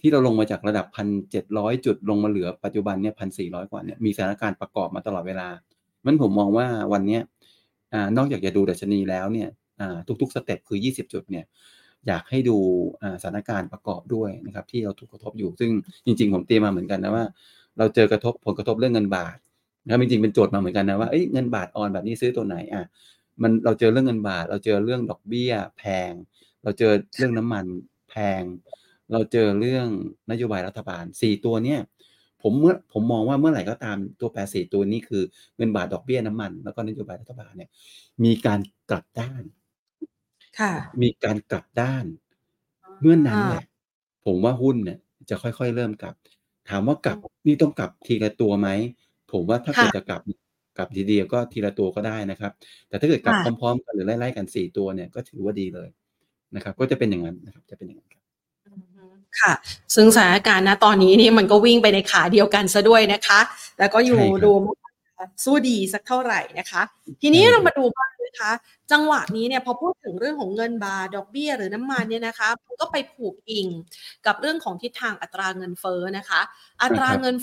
[0.02, 5.48] ที่เราลงมาจากระดับพันเจ็ดร้อยจุดลงมาเหลือปัจจุบันเนี่ยพันสี่ร้อยกว่าเนี่ยมีสถานการณ์ประกอบมาตลอดเวลา
[6.06, 7.22] มันผมมองว่าวันเนี้ย
[7.94, 11.46] อ่านอกจากจะดูดัชนีแล้วเนี่ยอ่าทุกๆสเต็ปคือยี่สิบจุดเนี่ย
[12.08, 12.58] อยากให้ดู
[13.22, 15.72] สถานการณ์ประกอบด้วยนะครับ ที่เราถูกกระทบอยู่ ซึ่ง
[16.06, 17.26] จริง ๆ ผมเตรียมมาเหมือนกันนะว่า
[17.78, 19.38] เราเจอกระทบผลกระทบเรื่องเงินบาท
[19.84, 22.86] นะครับจริงๆเป็นโจทย์มาเหมือนกันนะว่าเเงินบาทอ่อนแบบนี้ซื้อตัวไหนอะ
[23.42, 26.12] มันเราเจอเรื่องเงินบาท เราเจอเรื่องดอกเบี้ย แพง
[26.64, 27.66] เราเจอเรื่องน้ำมัน
[28.10, 28.42] แพง
[29.12, 29.88] เราเจอเรื่อง
[30.32, 31.82] นโยบายรัฐบาลสี่ตัวเนี่ย
[32.42, 35.24] ผมเมื่อผมมองว่าเมื่อไหร่ก็ตามตัวแปรสี่ตัวนี้คือ
[35.58, 37.70] เงินบาทดอกเบี้ยน้ำมัน แล้วก็นโยบายรัฐบาลเนี่ย
[38.24, 39.44] มีการกลับด้าน
[41.02, 42.06] มีการกลับด้าน
[43.02, 43.65] เมื่อนนั้นแหละ
[44.26, 44.98] ผมว่าหุ้นเนี่ย
[45.30, 46.15] จะค่อยๆเริ่มกลับ
[46.70, 47.17] ถามว่ากลับ
[47.48, 48.70] นี่ต้องกลับทีละตัวไหม
[49.32, 50.22] ผมว่าถ้าเกิดค่ะจะกลับ
[50.78, 52.52] กลับทีเดียวก็ทีละตัวก็ได้นะครับ
[52.88, 55.89] แต่ถ้าเกิดกลับค่ะพร้อมๆกันหรือไล่ๆกันสี่ตัวเนี่ยก็ถือว่าดีเลย
[56.56, 58.24] นะครับ ก็จะเป็นอย่างนั้นนะครับ จะเป็นอย่างนั้นครับ
[59.41, 59.54] ค่ะ
[59.96, 63.39] ซึ่งสถานการณ์ณตอนนี้นี่มันก็วิ่งไปในขาเดียวกันซะด้วยนะคะ
[63.80, 64.74] แล้วก็อยู่ใช่ครับดูไม่
[65.43, 66.82] สู้ดีสักเท่าไหร่นะคะ
[67.22, 68.56] ทีนี้ใช่ครับเรามาดูบ้าง นะคะ
[68.91, 73.67] จังหวะนี้เนี่ยพอพูดถึงเรื่องของเงินบาทดอกเบี้ยหรือน้ำมันเนี่ยนะคะมันก็ไปผูกอิง
[74.26, 76.41] กับเรื่องของทิศทางอัตราเงินเฟ้อนะคะ
[76.84, 77.36] อัตราเงิน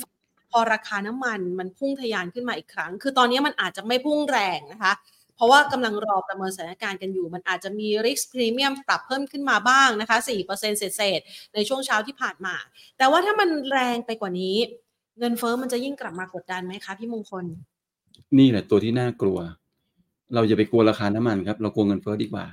[0.51, 4.93] พอราคาน้ำมันมันพุ่งทะยานขึ้นมาอีกครั้ง คือตอนนี้มันอาจจะไม่พุ่งแรงนะคะ
[5.37, 12.55] เพราะว่ากำลังรอประเมินสถานการณ์กันอยู่ มันอาจจะมี risk premium ปรับเพิ่มขึ้นมาบ้างนะคะ4%เศษๆในช่วงเช้าที่ผ่านมา
[12.99, 14.57] แต่ว่าถ้ามันแรงไปกว่านี้
[15.19, 17.45] เงินเฟ้อมันจะยิ่งกลับมากดดันไหมคะพี่มงคล
[18.39, 19.39] นี่แหละตัวที่น่ากลัว
[20.35, 22.47] เราอย่าไปกลัวราคาน้ำมันครับ เรากลัวเงินเฟ้อดีกว่า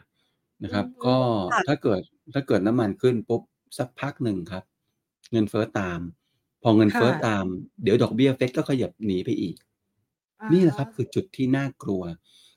[0.63, 1.17] นะครับอืมก็
[1.53, 2.01] ค่ะถ้าเกิด
[2.33, 3.41] ถ้าเกิดน้ำมันขึ้นปุ๊บ
[3.77, 4.63] สักพักหนึ่งครับ
[5.31, 5.99] เงินเฟ้อตาม
[6.63, 7.45] พอเงินเฟ้อตาม
[7.83, 9.55] เดี๋ยวดอกเบี้ยเฟดก็ขยับหนีไปอีก
[10.53, 12.01] นี่แหละครับคือจุดที่น่ากลัว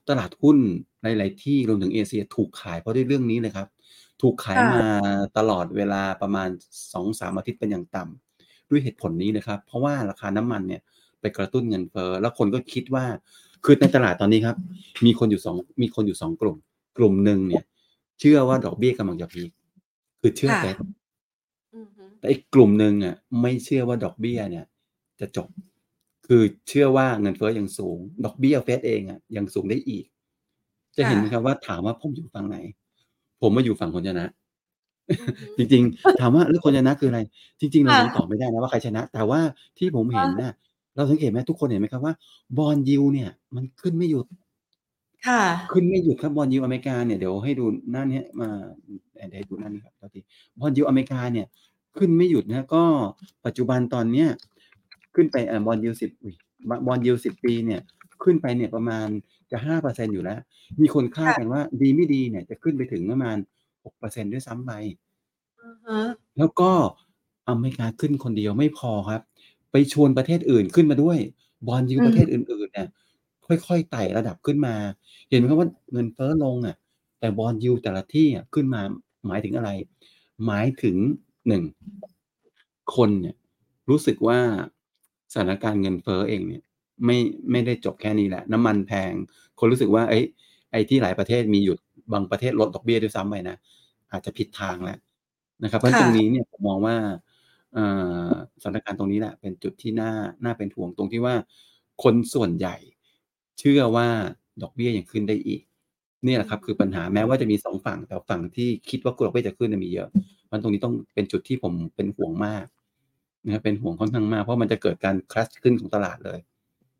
[0.09, 0.57] ตลาดหุ้น
[1.01, 3.67] หลาย ๆ ที่รวมถึงเอเชียถูกขายเพราะด้วยเรื่องนี้เลยครับ
[4.21, 4.85] ถูกขายมา
[5.37, 6.49] ตลอดเวลาประมาณ
[6.93, 10.81] สองสามอาทิตย์เป็นอย่างต่ำด้วยเหตุผลนี้นะครับ เพราะว่าราคาน้ำมันเนี่ย
[11.21, 13.05] ไปกระตุ้นเงินเฟ้อแล้วคนก็คิดว่า
[13.65, 14.55] คือในตลาดตอนนี้ครับ
[15.05, 16.57] มีคนอยู่สองมีคนอยู่สองกลุ่ม
[16.97, 17.63] กลุ่มหนึ่งเนี่ย
[18.19, 19.49] เชื่อว่าดอกเบี้ยกำลังจะพีค
[20.21, 20.75] คือเชื่อค่ะเฟด
[21.75, 24.65] อือฮึแต่อีกกลุ่มหนึ่งอะ ไม่เชื่อว่าดอกเบี้ยเนี่ย
[25.19, 25.47] จะจบ
[26.27, 30.05] คือเชื่อว่าเงินเฟ้อยังสูง ดอกเบี้ยเฟดเองอะยังสูงได้อีก
[30.97, 32.57] จะเห็นไหมครับว่าถามว่าผมอยู่ฝั่งไหน
[33.41, 34.27] ผมมาอยู่ฝั่งคนชนะ
[35.57, 37.19] จริง ๆ ถามว่าแล้วคนชนะคืออะไร
[37.59, 39.39] จริง ๆ เราค่ะยังตอบไม่ได้นะว่าใครชนะ แต่ว่า
[39.77, 40.53] ที่ผมเห็นน่ะ
[40.95, 42.13] เราสังเกตไหมทุกคนเห็นไหมครับว่า
[42.57, 44.25] bond yield เนี่ย มันขึ้นไม่หยุด
[45.27, 48.49] ค่ะ ขึ้นไม่หยุดครับ bond yield อเมริกาเนี่ยเดี๋ยวให้ดูหน้าเนี้ยมา
[49.29, 50.19] เดี๋ยวให้ดูหน้านี้ครับที
[50.59, 51.47] bond yield อเมริกาเนี่ย
[51.97, 52.83] ขึ้นไม่หยุดนะก็
[53.45, 54.27] ปัจจุบันตอนเนี้ย
[55.15, 56.11] ขึ้นไปเอ่อ bond yield สิบ
[56.87, 57.81] bond yield สิบปีเนี่ย
[58.23, 59.07] ขึ้นไปเนี่ยประมาณ
[59.51, 60.39] จะห้าเปอร์เซ็นต์อยู่แล้ว
[60.81, 63.37] มีคนคาดกันว่าดีไม่ดีเนี่ย จะขึ้นไปถึงประมาณ
[63.83, 64.71] หกเปอร์เซ็นต์ด้วยซ้ำไป
[65.61, 66.01] อือฮะ
[66.37, 66.71] แล้วก็
[67.49, 69.21] อเมริกาขึ้นคนเดียวไม่พอครับ
[69.75, 71.17] ไปชวนประเทศอื่นขึ้นมาด้วย
[71.67, 72.87] บอลยูประเทศอื่นๆเนี่ย
[73.67, 74.75] ค่อยๆไต่ระดับขึ้นมา
[75.29, 76.75] เห็นไหมครับว่าเงินเฟ้อลงอะ
[77.19, 78.81] แต่บอลยูแต่ละที่อะขึ้นมา
[79.27, 79.69] หมายถึงอะไร
[80.45, 80.95] หมายถึง
[81.47, 81.63] หนึ่ง
[82.95, 83.35] คนเนี่ย
[83.89, 84.39] รู้สึกว่า
[85.33, 86.63] สถานการณ์เงินเฟ้อเองเนี่ย
[87.05, 87.17] ไม่
[87.51, 89.11] ไม่ได้จบแค่นี้แหละ น้ำมันแพง
[89.59, 90.23] คนรู้สึกว่า เอ้ย
[90.71, 91.77] ไอ้ที่หลายประเทศมีหยุด
[92.13, 93.57] บางประเทศลดดอกเบี้ยด้วยซ้ำไปนะ
[94.11, 94.97] อาจจะผิดทางแล้ว
[95.63, 97.15] นะครับ เพราะฉะนั้นตรงนี้เนี่ยผมมองว่าเอ่อ
[98.61, 100.11] สถานการณ์ตรงนี้แหละเป็นจุดที่น่า
[100.43, 101.35] น่าเป็นห่วงตรงที่ว่า
[102.03, 102.75] คนส่วนใหญ่
[103.59, 104.07] เชื่อว่า
[104.61, 105.61] ดอกเบี้ยยังขึ้นได้อีก
[106.25, 110.09] นี่แหละครับคือปัญหาแม้ว่าจะมีสองฝั่งแต่ฝั่งที่คิดว่ากลัวว่าจะขึ้นมีเยอะ
[110.51, 112.65] มันตรงนี้ต้องเป็นจุดที่ผมเป็นห่วงมาก
[113.45, 116.39] นะครับเป็นห่วงค่อนข้างมากเพราะมันจะเกิดการคลัชขึ้นของตลาดเลย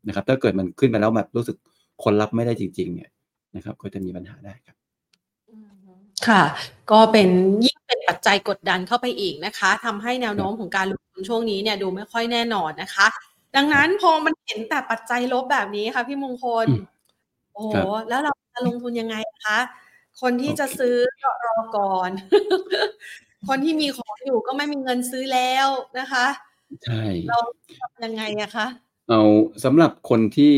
[0.06, 1.56] นะครับ ถ้าเกิดมันขึ้นไปแล้วแบบรู้สึก
[2.02, 3.10] คนรับไม่ได้จริง ๆ เนี่ย
[3.56, 4.76] นะครับ ก็จะมีปัญหาได้ครับ
[6.28, 6.42] ค่ะ
[6.90, 7.28] ก็เป็น
[7.64, 13.06] ยิ่งเป็น ปัจจัยกดดันเข้าไปอีกนะคะทำให้แนวโน้มของการลงทุนช่วงนี้เนี่ยดูไม่ค่อยแน่นอนนะคะ
[13.56, 16.66] ดังนั้นพอมันเห็นแต่ปัจจัยลบแบบนี้ค่ะ พี่มงคล
[17.52, 17.74] โอ้โห
[18.08, 19.58] แล้วเราจะลงทุนยังไงคะ
[20.20, 22.10] คนที่จะซื้อก็รอก่อน
[23.48, 26.26] คนที่มีของอยู่ก็ไม่มีเงินซื้อแล้วนะคะ
[26.84, 27.38] ใช่เรา
[27.80, 28.66] ทำยังไงอะคะ
[29.08, 29.22] เอา
[29.64, 30.54] สำหรับคนที่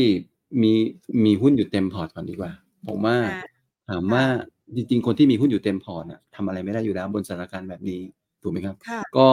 [0.61, 0.73] มี
[1.25, 2.51] มีหุ้นอยู่เต็มพอร์ตก่อนดีกว่า
[2.87, 3.41] ผมว่าอ่า
[3.89, 4.25] ถามว่า
[4.75, 8.01] จริง ๆ คนที่มีหุ้นอยู่เต็มพอร์ตน่ะทำอะไรไม่ได้อยู่แล้วบนสถานการณ์แบบนี้
[8.41, 9.27] ถูกไหมครับค่ะก็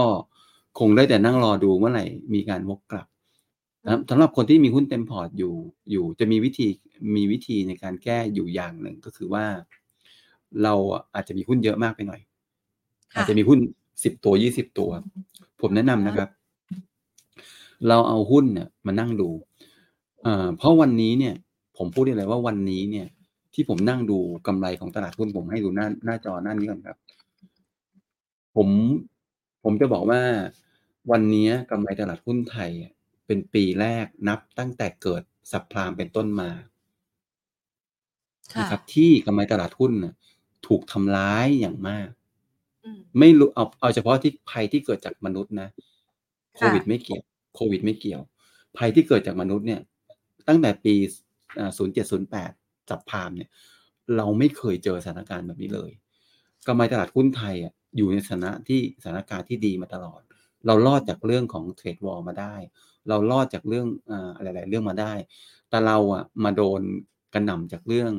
[0.79, 3.07] คงได้แต่นั่งรอดูเมื่อไหร่มีการวกกลับ
[3.85, 5.55] นะครับสำหรับคนที่มีหุ้นเต็มพอร์ตอยู่
[5.91, 6.69] อยู่จะมีวิธี
[7.17, 9.45] มีวิธีในการแก้อยู่อย่างหนึ่งก็คือว่า
[10.63, 10.75] เรา
[11.15, 12.21] อาจจะมีหุ้นเยอะมากไปหน่อย
[13.13, 13.59] ค่ะอาจจะมีหุ้น
[14.05, 14.91] สิบตัวยี่สิบตัว
[15.61, 16.29] ผมแนะนำนะครับ
[17.89, 19.29] เราเอาหุ้นเนี่ยมานั่งดู
[20.23, 21.35] เอ่อเพราะวันนี้เนี่ย
[21.77, 23.07] ผมพูดได้เลยว่าวันนี้เนี่ย
[23.57, 26.99] ที่ผมนั่งดูกำไรของตลาดหุ้นผมให้ดูหน้าหน้าจอหน้านี้ก่อนครับ
[28.57, 28.69] ผม
[29.65, 30.21] ผมจะบอกว่า
[31.11, 32.93] วันนี้กำไรตลาดหุ้นไทยอะ
[33.27, 36.51] เป็นปีแรกนับตั้งแต่เกิดสับพลามเป็นต้นมา
[38.53, 40.15] ค่ะนะครับที่กำไรตลาดหุ้นน่ะ
[40.67, 42.09] ถูกทำร้ายอย่างมาก
[42.85, 45.69] อืมไม่รู้เอาเอาเฉพาะที่ภัยที่เกิดจากมนุษย์นะ
[46.57, 47.23] โคค่ะวิดไม่เกี่ยว
[47.55, 48.21] โควิดไม่เกี่ยว
[48.77, 49.81] ภัยที่เกิดจากมนุษย์เนี่ย
[50.49, 50.95] ตั้งแต่ปี
[51.79, 53.51] ศูนย์เจ็ดศูนย์แปดจับพามเนี่ย
[54.17, 55.91] เราไม่เคยเจอสถานการณ์แบบนี้เลย
[56.67, 60.21] กำไรตลาดหุ้นไทยอะอยู่ในสถานะที่สถานการณ์ที่ดีมาตลอด
[60.67, 62.55] เรารอดจากเรื่องของเทรดวอลมาได้
[63.09, 65.13] เรารอดจากเรื่องอ่าอะไรหลายๆเรื่องมาได้
[65.71, 66.81] แต่เราอะมาโดน
[67.35, 68.13] กระหน่ำจากเรื่อง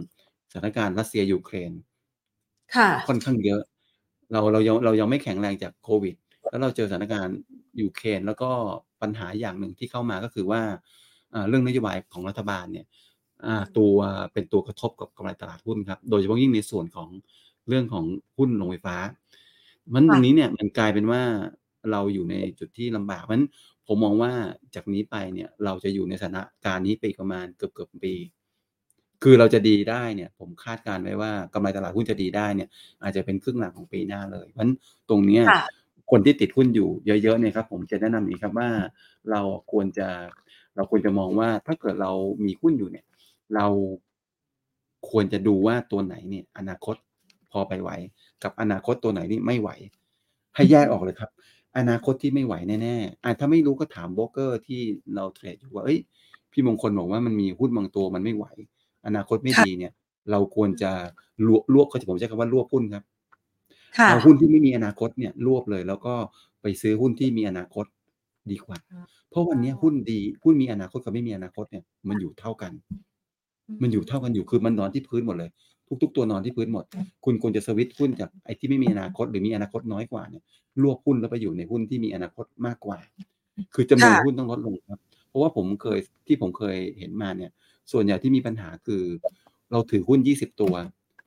[0.51, 1.71] สถานการณ์รัสเซียยูเครน
[2.73, 3.61] ค่ะค่อนข้างเยอะ
[4.31, 6.15] เราเรายังเรายังไม่แข็งแรงจากโควิด
[6.49, 7.37] แล้วเราเจอสถานการณ์
[7.81, 8.49] ยูเครนแล้วก็
[9.01, 10.61] ปัญหาอย่างหนึ่งที่เข้ามาก็คือว่า
[11.33, 13.06] อ่าเรื่องนโยบายของรัฐบาลเนี่ยอ่า
[13.77, 13.93] ตัว
[14.33, 17.09] เป็นตัวกระทบกับกำไรตลาดหุ้นครับ โดยเฉพาะยิ่งในส่วนของ
[17.67, 18.05] เรื่องของ
[18.37, 18.97] หุ้นโรงไฟฟ้า
[19.93, 21.21] มันตรงนี้เนี่ยมันกลายเป็นว่า
[21.91, 23.49] เราอยู่ในจุดที่ลำบากเพราะฉะนั้น
[23.87, 24.31] ผมมองว่า
[24.75, 28.15] จากนี้ไปเนี่ยเราจะอยู่ในสถานการณ์นี้ไปอีกประมาณเกือบเกือบปี
[29.23, 32.69] คือเราจะดีได้เนี่ยผมคาดการณ์ไว้ว่ากำไรตลาดหุ้นจะดีได้เนี่ย
[33.03, 34.73] อาจจะเป็นครึ่งหลังของปีหน้าเลย เพราะฉะนั้น
[35.09, 35.67] ตรงเนี้ยค่ะ
[36.11, 36.89] คนที่ติดหุ้นอยู่
[37.23, 38.69] เยอะๆเนี่ยครับผมจะแนะนำอย่างนี้ครับว่า
[39.31, 40.07] เราควรจะ
[40.77, 42.11] เราควรจะมองว่าถ้าเกิดเรา
[42.45, 43.05] มีหุ้นอยู่เนี่ย
[43.55, 43.67] เรา
[45.09, 46.95] ควรจะดูว่าตัวไหนเนี่ย อนาคต
[47.51, 47.89] พอไปไหว
[48.43, 49.69] กับอนาคตตัวไหนนี่ไม่ไหว
[50.55, 51.31] ให้แยกออกเลยครับ
[51.77, 54.81] อนาคตที่ไม่ไหวแน่ๆอะถ้าไม่รู้ก็ถามโบรกเกอร์ที่
[55.15, 55.99] เราเทรดอยู่ว่าเอ้ย
[56.51, 58.45] พี่มงคลบอกว่ามันมีหุ้นบางตัวมันไม่ไหว
[59.07, 59.91] อนาคตไม่ค่ะดีเนี่ย
[60.31, 60.91] เราควรจะ
[61.47, 63.03] ลวกลวกเขาจะผมใช้คำว่าลวกหุ้นครับ
[63.97, 66.15] ค่ะเอาหุ้นที่ไม่มีอนาคตเนี่ยรวบเลย แล้วก็
[66.61, 67.85] ไปซื้อหุ้นที่มีอนาคต
[68.53, 68.77] ดีกว่า
[69.29, 72.71] เพราะวันนี้หุ้นดีหุ้นมีอนาคตกับไม่มีอนาคตเนี่ยมันอยู่เท่ากัน
[73.81, 75.49] มันอยู่เท่ากันอยู่คือมันนอนที่พื้นหมดเลย
[76.01, 76.85] ทุก ๆ ตัวนอนที่พื้นหมด
[77.25, 80.43] คุณควรจะสวิตช์หุ้นจากไอ้ที่ไม่มีอนาคตหรือมีอนาคตน้อยกว่าเนี่ย
[80.81, 82.97] รวบหุ้นแล้วไปอยู่ในหุ้นที่มีอนาคตมากกว่า
[83.73, 87.51] คือจำนวนค่ะหุ้นต้องลดลงครับ เพราะว่าผมเคยที่ผมเคยเห็นมาเนี่ย
[87.91, 89.03] ส่วนใหญ่ที่มีปัญหาคือ
[89.71, 90.73] เราถือหุ้น20ตัว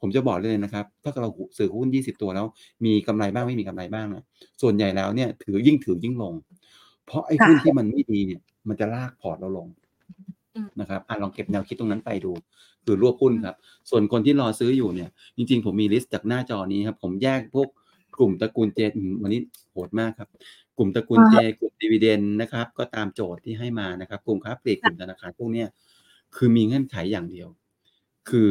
[0.00, 1.28] ผมจะบอกเลยนะครับ ถ้าเรา
[1.59, 2.46] ซื้อหุ้น 20 ตัวแล้ว
[2.85, 4.24] มีกำไรบ้างไม่มีกำไรบ้างนะ
[4.62, 6.35] ส่วนใหญ่แล้วเนี่ย ถือยิ่งถือยิ่งลง
[7.06, 9.68] เพราะไอ้หุ้นที่มันไม่ดีเนี่ย มันจะลากพอร์ตเราลง
[10.56, 12.32] อืมนะครับอะลองเก็บแนวคิดตรงนั้นไปดู
[12.84, 13.56] คือรวบหุ้นครับ
[13.90, 17.68] ส่วนคนที่รอซื้ออยู่เนี่ย จริง ๆ ผมมี list จากหน้าจอนี้ครับ ผมแยกพวก
[18.18, 20.28] กลุ่มตระกูล J อืมวันนี้โหดมากครับ
[20.78, 25.68] กลุ่มตระกูลเจกลุ่มดีเวเดนนะครับ ก็ตามโจทย์ที่ให้มานะครับ กลุ่มค้าปลีกกลุ่มธนาคารพวกเนี้ย
[26.36, 27.48] คือมีเงื่อนไขอย่างเดียว
[28.30, 28.50] คือ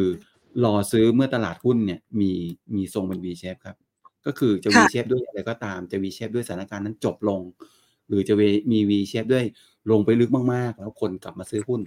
[0.64, 2.32] รอซื้อเมื่อตลาดหุ้นเนี่ย มี
[2.76, 3.78] มีทรงเป็น V shape ครับ
[4.26, 7.42] ก็คือจะ V ค่ะ shape ด้วยอะไรก็ตามจะ V shape ด้วยสถานการณ์นั้นจบลง
[8.10, 8.42] หรือจะ V
[8.72, 9.46] มี V shape ด้วย
[9.92, 11.82] ลงไปลึกมากๆ แล้วคนกลับมาซื้อหุ้น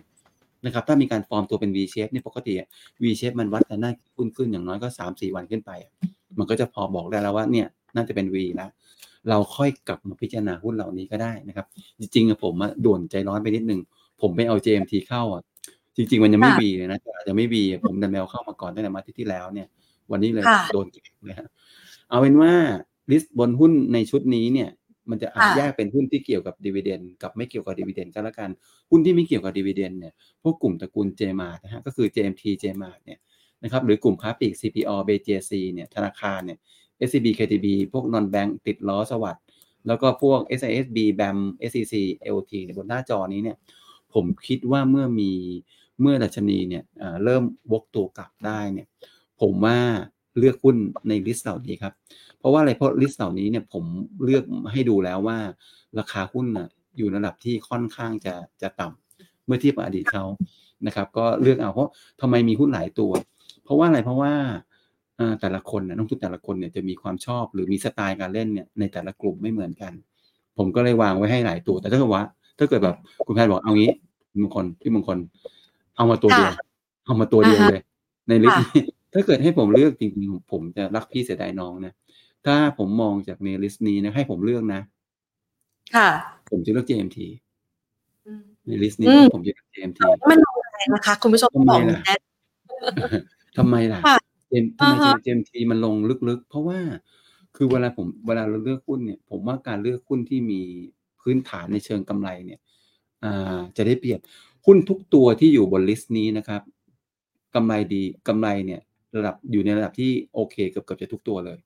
[0.67, 2.69] นะครับถ้ามีการฟอร์มตัวเป็น V shape เนี่ยปกติอะ
[3.03, 5.93] V shape มันวัดกันได้หุ้นขึ้นอย่างน้อยก็สามสี่วันขึ้นไปอะ
[6.39, 8.71] มันก็จะพอบอกได้แล้วว่าเนี่ยน่าจะเป็น V แล้ว
[9.29, 11.67] เราค่อยกลับมาพิจารณาหุ้นเหล่านี้ก็ได้นะครับ
[12.01, 13.81] จริงๆอะผมอะด่วนใจร้อนไปนิดนึง
[14.21, 15.43] ผมไปเอา JMT เข้าอะ
[15.97, 19.67] จริง ๆ มันยังไม่ค่ะวีเลยนะอาจจะไม่วีอะผมดันแมวเข้ามาก่อนตั้งแต่มาที่ที่แล้วเนี่ย
[20.11, 21.49] วันนี้เลยค่ะโดนเก็บเลยฮะ
[22.09, 22.53] เอาเป็นว่า
[23.11, 24.69] ลิสต์บนหุ้นในชุดนี้เนี่ย
[25.11, 28.51] มันจะอาจค่ะแยกเป็นหุ้นที่เกี่ยวกับดีเวเดนกับไม่เกี่ยวกับดีเวเดนก็แล้วกัน
[28.91, 33.19] หุ้นที่ไม่เกี่ยวกับดีเวเดนเนี่ย พวกกลุ่มตระกูล JMart นะฮะ ก็คือ JMT JMart เนี่ย
[33.63, 36.59] นะครับหรือกลุ่มค้าปลีก CPALL BJC เนี่ยธนาคารเนี่ย
[37.09, 39.43] SCB KTB พวก non bank ติดล้อ SAWAD
[39.87, 41.39] แล้วก็พวก SISB BAM
[41.71, 41.95] SCC
[42.37, 43.57] LT เนี่ยบนหน้าจอนี้เนี่ย
[44.15, 45.33] ผมคิดว่าเมื่อมี
[46.01, 48.87] เมื่อดัชนีเนี่ยเอ่อเริ่มวกตัวกลับได้เนี่ย
[49.41, 49.79] ผผมว่า
[50.39, 50.77] เลือกหุ้น
[51.09, 51.93] ใน list เหล่านี้ครับ
[52.43, 53.85] เพราะว่าอะไรเพราะ list เหล่านี้เนี่ยผม
[54.25, 55.39] เลือกให้ดูแล้วว่า
[55.99, 60.25] ราคาหุ้นน่ะอยู่ระดับที่ค่อนข้างจะจะต่ำเมื่อเทียบกับอดีตเขา
[60.87, 63.13] นะครับ ก็เลือกเอาเพราะทำไมมีหุ้นหลายตัว
[63.65, 64.33] เพราะว่าอะไรเพราะว่า
[65.41, 69.93] แต่ละคนนะนักลงทุนแต่ละคนเนี่ยจะมีความชอบหรือมีสไตล์การเล่นเนี่ยในแต่ละกลุ่มไม่เหมือนกัน
[70.57, 72.25] ผมก็เลยวางไว้ให้หลายตัว แต่ถ้าเกิดว่า
[72.59, 73.93] ถ้าเกิดแบบคุณแพทย์บอกเอางี้
[74.43, 75.19] มงคลพี่มงคล
[75.97, 76.53] เอามาตัวเดียว
[77.07, 77.83] เอามาตัวเดียวเลย
[78.29, 78.61] ใน list
[79.13, 81.93] ถ้าเกิดให้ผมเลือกจริงๆผมจะรักพี่เสียดายน้องนะ
[82.47, 84.81] ถ้าผมมองจากใน list นี้นะให้ผมเลือกนะ
[85.97, 86.09] ค่ะ
[86.51, 87.19] ผมจะเลือก JMT
[88.67, 90.01] ในลิสต์นี้ผมจะเลือก JMT
[90.31, 92.03] มันลงอะไรนะคะ คุณผู้ชมบอกนะ
[93.57, 94.01] ทำไมล่ะ
[94.49, 95.95] JMT ทำไม JMT มันลง
[96.29, 96.79] ลึกๆ เพราะว่า
[97.57, 100.61] คือเวลาผมเวลาเราเลือกหุ้นเนี่ย ผมว่าการเลือกหุ้นที่มี
[101.21, 102.61] พื้นฐานในเชิงกำไรเนี่ย
[103.25, 104.21] อ่าจะได้เปรียบ
[104.67, 106.63] หุ้นทุกตัวที่อยู่บน list นี้นะครับ
[107.55, 108.81] กำไรดีกำไรเนี่ย
[109.17, 111.59] ระดับอยู่ในระดับที่โอเคเกือบเกือบจะทุกตัวเลย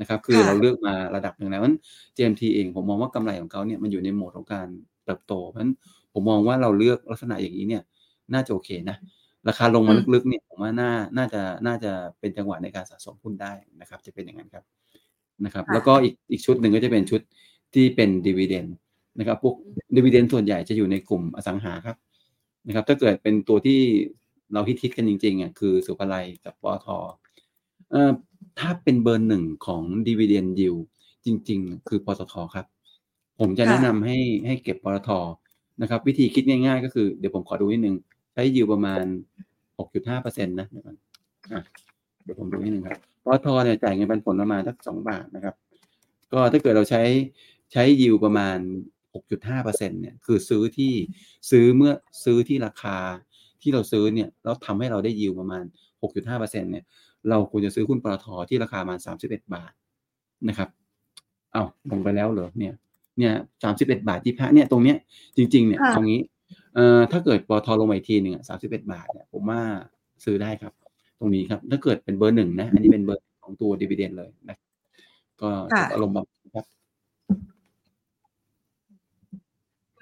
[0.00, 1.76] นะครับคือเราเลือกมาระดับหนึ่งแล้วนั้น
[2.16, 4.68] JMT เองผมมองว่ากำไรของเขาเนี่ยมันอยู่ในโหมดของการ
[5.04, 5.72] เติบโตเพราะฉะนั้น
[6.12, 7.82] ผมมองว่าเราเลือกลักษณะอย่างนี้เนี่ย
[8.34, 8.96] น่าจะโอเคนะ
[9.48, 14.64] ราคาลงมาลึกๆเนี่ยผมว่าน่าน่าจะน่าจะเป็นจังหวะในการสะสมหุ้นได้นะครับ จะเป็นอย่างนั้นครับ
[15.44, 17.20] นะครับ แล้วก็อีกอีกชุดหนึ่งก็จะเป็นชุด
[17.74, 18.66] ที่เป็นดีเวเดน
[19.18, 19.54] นะครับพวก
[19.96, 21.96] ดีเวเดนส่วนใหญ่จะอยู่ในกลุ่มอสังหาครับ
[22.66, 23.80] นะครับ ถ้าเกิดเป็นตัวที่
[24.52, 26.86] เราฮิตๆกันจริงๆอะคือสุภาลัยกับปอท
[27.90, 28.10] เอ่อ
[28.60, 30.74] ถ้าเป็นเบอร์หนึ่งของดีเวเดนยิว
[31.24, 32.66] จริง ๆ คือปตทครับ
[33.40, 35.10] ผมจะแนะนำให้ให้เก็บปตท
[35.82, 37.96] นะครับ วิธีคิดง่าย ๆ ก็คือเดี๋ยวผมขอดูนิดนึง
[38.32, 39.04] ใช้ยิวประมาณ
[39.78, 40.96] 6.5%นะเดี๋ยวก่อน
[42.24, 45.54] เดี๋ยวผมดูนิดนึงครับปตทเนี่ยจ่ายเงินปันผลประมาณสักสองบาทนะครับ
[46.32, 47.02] ก็ถ้าเกิดเราใช้
[47.72, 48.58] ใช้ยิวประมาณ
[49.14, 50.92] 6.5%เนี่ยคือซื้อที่
[51.50, 51.92] ซื้อเมื่อ
[52.24, 52.98] ซื้อที่ราคา
[53.62, 55.64] ที่เราซื้อเนี่ยแล้วทำให้เราได้ยิวประมาณ
[56.02, 56.84] 6.5%เนี่ย
[57.28, 59.72] เราควรจะซื้อหุ้นปตทที่ราคาประมาณ31 บาท
[60.48, 60.68] นะครับ
[61.52, 62.72] เอาลงไปแล้วเหรอเนี่ย
[63.18, 63.32] เนี่ย
[63.64, 64.96] 31บาทที่พระเนี่ยตรงเนี้ย
[65.36, 66.20] จริง ๆ เนี่ยตรงนี้
[66.74, 69.60] เอ่อถ้าเกิดปตทลงมาอีกทีหนึ่งสามสิบเอ็ดบาทเนี่ยผมว่า
[70.24, 70.72] ซื้อได้ครับ
[71.18, 74.56] ตรงนี้ครับ ถ้าเกิดเป็นเบอร์หนึ่งนะ อันนี้เป็นเบอร์ของตัวดีเวเดนเลยนะ
[75.40, 75.48] ก็
[75.92, 76.66] อารมณ์แบบครับ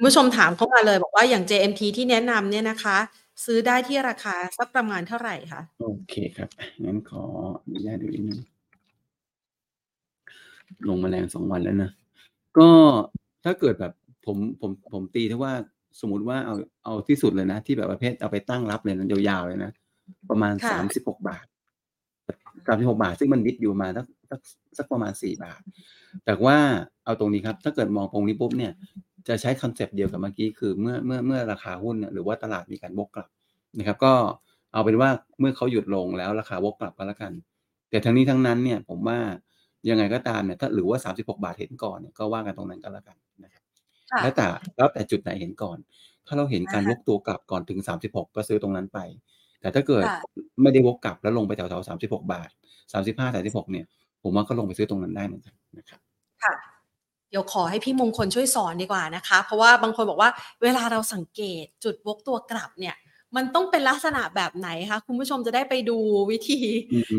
[0.04, 2.98] ผู้ชมถามเข้ามาเลยบอกว่าอย่าง JMT ที่แนะนำเนี่ยนะคะ
[3.44, 6.48] ซื้อได้ที่ราคาสักประมาณเท่าไหร่คะโอเคครับ
[6.85, 7.24] งั้นขอ
[7.64, 8.40] อนุญาตดูนิดนึง
[10.88, 11.90] ลงมาแรงสองวันแล้วนะ
[12.59, 12.70] ก็
[13.44, 13.92] ถ้าเกิดแบบ
[14.27, 15.53] ผมผมผมตีถ้าว่า
[16.01, 19.72] สมมติว่าเอาเอาที่สุดเลยนะ ที่แบบประเภทเอาไปตั้งรับเลยนะยาวๆเลยนะ
[20.31, 21.44] ประมาณสามสิบหกบาท
[22.66, 24.40] สามสิบหกบาท ซึ่งมันดิดอยู่มาสักสัก
[24.79, 25.61] สักประมาณสี่บาท
[26.24, 26.59] แต่ว่า
[27.05, 28.72] เอาตรงนี้ครับ ถ้าเกิดมองตรงนี้ปุ๊บเนี่ย
[29.29, 33.31] จะใช้คอนเซปต์เดียวกับเมื่อกี้คือเมื่อเมื่อเมื่อราคาหุ้นหรือว่าตลาดมีการวกกลับ
[33.79, 34.12] นะครับ ก็
[34.73, 35.11] เอาเป็นว่า
[35.41, 37.33] เมื่อเขาหยุดลงแล้วราคาวกกลับก็แล้วกัน
[37.91, 39.19] แต่ทั้งนี้ทั้งนั้นเนี่ยผมว่า
[39.88, 43.62] ยังไงก็ตามเนี่ยถ้าหรือว่าสามสิบหกบาทเห็นก่อนเนี่ยก็ว่ากันตรงนั้นก็แล้วกันนะครับ
[44.23, 45.79] แล้วแต่แล้วแต่จุดไหนเห็นก่อน
[46.27, 48.99] ถ้าเราเห็นการวกตัวกลับก่อนถึงสามสิบหกก็ซื้อตรงนั้นไป
[49.61, 50.05] แต่ถ้าเกิด
[50.62, 52.49] ไม่ได้วกกลับแล้วลงไปแถวๆสามสิบหกบาท
[52.93, 53.87] สามสิบห้าสามสิบหกเนี่ย
[54.23, 56.01] ผมว่าก็ลงไปซื้อตรงนั้นได้เหมือนกันนะครับ
[56.43, 56.78] ค่ะ
[57.31, 60.31] เดี๋ยวขอให้พี่มงคลช่วยสอนดีกว่านะคะ เพราะว่าบางคนบอกว่า
[60.62, 62.97] เวลาเราสังเกตจุดวกตัวกลับเนี่ย
[63.37, 65.99] มันต้องเป็นลักษณะแบบไหนคะคุณผู้ชมจะได้ไปดู
[66.31, 66.61] วิธี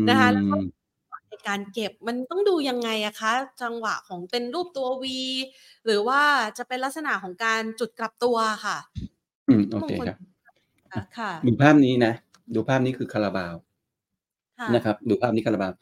[0.08, 0.54] นะคะแล้วก็
[1.28, 5.20] ในการเก็บมันต้องดูยังไงอะคะ จังหวะของเป็นรูปตัววี
[5.84, 6.20] หรือว่า
[6.58, 8.76] จะเป็นลักษณะของการจุดกลับตัวค่ะ
[9.48, 10.18] อืมโอเคครับ
[11.18, 12.12] ค่ะดูภาพนี้นะ
[12.54, 13.54] ดูภาพนี้คือคาราบาว
[14.74, 15.72] นะครับ ดูภาพนี้คาราบาว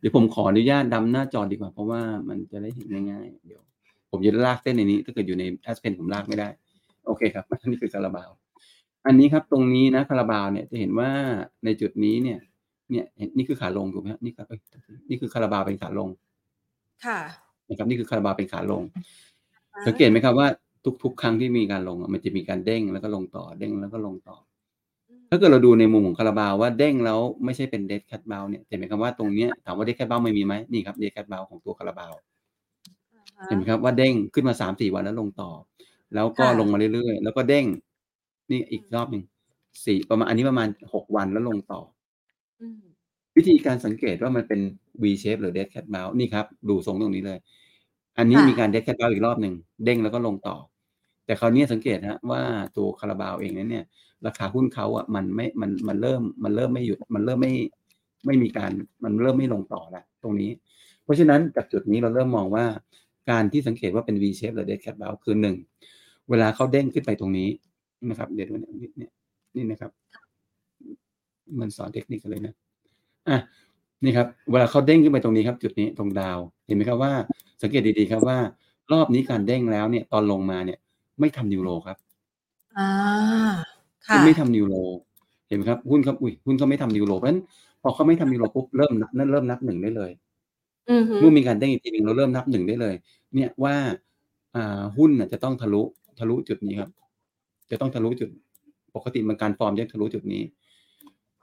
[0.00, 3.62] เดี๋ยวผมขออนุญาตดำหน้าจอดีกว่า เพราะว่ามันจะได้เห็นง่ายๆเดี๋ยว
[4.10, 6.48] ผมจะลากเส้นในนี้ ถ้าเกิดอยู่ในแอสเพนผมลากไม่ได้
[7.06, 8.30] โอเคครับอันนี้คือคาราบาว
[9.06, 11.10] อันนี้ครับตรงนี้นะคาราบาวเนี่ยจะเห็นว่า
[11.64, 12.38] ในจุดนี้เนี่ย
[12.90, 13.04] เนี่ย
[13.36, 14.46] นี่คือขาลงถูกไหมนี่ครับ
[15.08, 16.08] นี่คือคาราบาวเป็นขาลง
[17.04, 17.18] ค่ะ
[17.68, 18.82] นะครับนี่คือคาราบาวเป็นขาลง
[19.86, 20.48] สังเกตไหมครับว่า
[21.02, 24.36] ทุกๆ ครั้งที่มีการลงมันจะมีการเด้งแล้วก็ลงต่อเด้งแล้วก็ลงต่อ
[25.30, 32.12] ถ้าเกิดเราดูในมุมของคาราบาวว่าเด้งแล้วไม่ใช่เป็นเดดแคทบาวเนี่ยเห็นไหมครับว่าตรงเนี้ยถามว่าเดดแคทบาวไม่มีไหมนี่ครับเดดแคทบาวของตัวคาราบาว
[33.46, 35.50] เห็นไหมครับว่าเด้งขึ้นมาสามสี่วันแล้วลงต่อ
[36.14, 37.66] แล้วก็ลงมาเรื่อยๆ แล้วก็เด้ง
[38.50, 39.22] นี่อีกรอบหนึ่ง
[39.86, 41.80] สี่ประมาณอันนี้ประมาณหกวันแล้วลงต่อ
[43.36, 44.60] วิธีการสังเกตว่ามันเป็น
[45.02, 47.38] V shape หรือ dead cat bounce นี่ครับ ดูทรงตรงนี้เลย
[48.18, 50.56] อันนี้มีการ dead cat bounce อีกรอบหนึ่งเด้งแล้วก็ลงต่อ
[51.26, 52.42] แต่คราวนี้สังเกตฮะว่า
[52.76, 53.84] ตัวคาราบาวเองนั้นเนี่ย
[54.26, 57.52] ราคาหุ้นเขาอะมันไม่มันมันเริ่มมันเริ่มไม่หยุดมันเริ่มไม่
[58.26, 58.70] ไม่มีการ
[59.04, 60.50] มันเริ่มไม่ลงต่อแล้วตรงนี้
[61.04, 62.64] เพราะฉะนั้นจากจุดนี้เราเริ่มมองว่า
[63.30, 65.56] การที่สังเกตว่าเป็น V shape หรือ dead cat bounce คือหนึ่ง
[66.30, 67.48] เวลาเขาเด้งขึ้นไปตรงนี้
[68.08, 69.08] นะครับ เดี๋ยวนี่
[69.56, 69.90] นี่นะครับ
[71.60, 72.54] มันสอนเทคนิคเลยนะ
[73.28, 73.38] อะ
[74.04, 77.12] นี่ครับ เวลาเขาเด้งขึ้นไปตรงนี้ครับ จุดนี้ตรงดาว เห็นไหมครับว่า
[77.62, 78.38] สังเกตดีๆครับว่า
[78.92, 80.78] รอบนี้การเด้งแล้วเนี่ย ตอนลงมาเนี่ย
[81.20, 81.96] ไม่ทำนิวโรครับ
[82.76, 82.88] อา
[84.10, 84.74] หุ้ค่ะนไม่ทำนิวโร
[85.48, 87.42] เห็นไหมครับหุ้นเขาอุ๊ยหุ้นเขาไม่ทำนิวโรเพราะฉะนั้น
[87.82, 90.10] พอเขาไม่ทำนิวโรปุ๊บเริ่มนับนั่นเริ่มนับ1ได้เลย
[90.90, 92.94] อือฮึ เมื่อมีการเด้งอีกทีหนึ่ง เราเริ่มนับ 1 ได้เลย
[93.34, 93.74] เนี่ยว่า
[94.56, 95.82] อ่า หุ้นน่ะจะต้องทะลุ
[96.18, 96.90] ทะลุจุดนี้ครับ
[97.70, 98.30] จะต้องทะลุจุด
[98.94, 100.42] ปกติมันการฟอร์มจะทะลุจุดนี้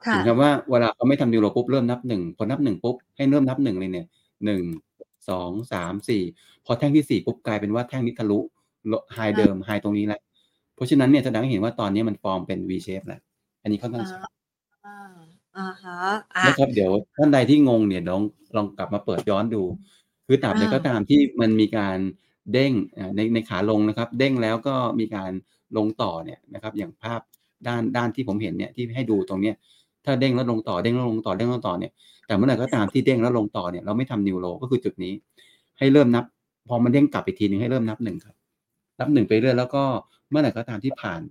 [0.06, 4.08] ค่เห็นไหมครับว่าเวลาเขาไม่ทำนิวโรปุ๊บเริ่มนับ 1 พอนับ 1 ปุ๊บ ให้เริ่มนับ 1 เลยเนี่ย
[4.46, 4.62] 1
[5.30, 6.22] 2 3 4
[6.66, 8.40] พอแท่งที่ 4 ปุ๊บ กลายเป็นว่าแท่งนี้ทะลุ
[8.88, 10.22] โล High เดิม High ตรงนี้แล้ว
[10.76, 13.22] เพราะฉะนั้นเนี่ยแสดงให้เห็นว่า ตอนนี้มันฟอร์มเป็น V shape แล้ว
[13.62, 14.22] อันนี้ค่อนข้างชัด
[14.86, 14.96] อา
[15.58, 16.00] อะฮะ
[16.36, 18.22] อานะครับเดี๋ยวท่านใดที่งงเนี่ยลอง
[18.56, 19.64] ลองกลับมาเปิดย้อนดู
[20.28, 21.98] คือตราบใดอาก็ตามที่มันมีการ
[22.54, 22.72] เด้ง
[23.16, 25.32] ในในขาลงนะครับ เด้งแล้วก็มีการ
[25.78, 27.22] ลงต่อเนี่ยนะครับ อย่างภาพ
[27.68, 29.56] ด้านด้านที่ผมเห็นเนี่ยที่ให้ดูตรงเนี้ย
[30.06, 31.92] ถ้าเด้งแล้วลงต่อเด้งแล้วลงต่อเด้งแล้วลงต่อเนี่ย
[32.28, 35.14] แต่เมื่อไหร่ก็ตามที่เด้งแล้วลงต่อเนี่ยเราไม่ทำนิวโรก็คือจุดนี้
[35.78, 36.26] ให้เริ่มนับ
[36.68, 38.36] พอมันเด้งกลับอีกทีหนึ่งให้เริ่มนับ1ครับ
[39.00, 39.84] นับ1ไปเรื่อยแล้วก็
[40.30, 41.22] เมื่อไหร่ก็ตามที่ผ่าน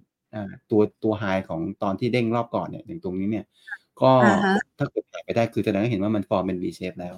[0.71, 3.45] ตัวตัว High ของตอนที่เด้งรอบก่อนเนี่ยอย่างตรงนี้เนี่ย
[4.03, 7.15] ก็อะฮะถ้าเกิดผ่านไปได้คือแสดงให้เห็นว่ามันฟอร์มเป็น V shape แล้ว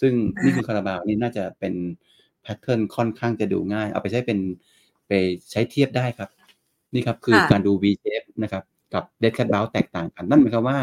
[0.00, 0.12] ซึ่ง
[0.42, 1.74] นี่คือคาราบาวนี่น่าจะเป็น
[2.42, 4.38] แพตเทิร์นค่อนข้างจะดูง่าย เอาไปใช้เป็น
[5.08, 5.12] ไป
[5.50, 6.30] ใช้เทียบได้ครับ
[6.94, 10.78] นี่ครับคือค่ะการดู V shape นะครับ กับ Dead Cat Bounce แตกต่างกัน นั่นหมายความว่า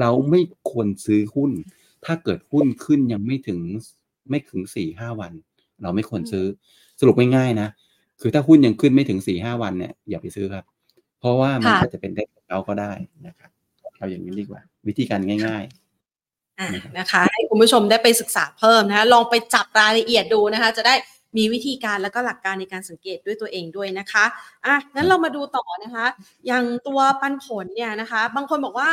[0.00, 0.40] เราไม่
[0.70, 1.52] ควรซื้อหุ้น
[2.04, 3.86] ถ้าเกิดหุ้นขึ้นยังไม่ถึงส
[4.30, 5.32] ไม่ถึง4-5วัน
[5.82, 6.44] เราไม่ควรอืมซื้อ
[7.00, 7.68] สรุปง่ายๆนะ
[8.20, 10.64] คือถ้าหุ้นยังขึ้นไม่ถึง4-5วันเนี่ยอย่าไปซื้อครับ
[11.20, 12.92] เพราะว่ามันค่ะอาจจะเป็น Dead Cat Bounce ก็ได้
[13.26, 13.50] นะครับ
[14.00, 15.64] เอาอย่างงี้ดีกว่า วิธีการง่าย
[16.60, 20.94] อาๆนะครับนะคะให้คุณผู้ชมได้ไปศึกษาเพิ่มนะคะลองไปจับรายละเอียดดูนะคะ จะได้
[21.36, 24.24] มีวิธีการแล้วก็หลักการในการสังเกตด้วยตัวเองด้วยนะคะ
[24.66, 26.06] อะงั้นเรามาดูต่อนะคะ
[26.46, 28.90] อย่างตัวปันผลเนี่ยนะคะ บางคนบอกว่า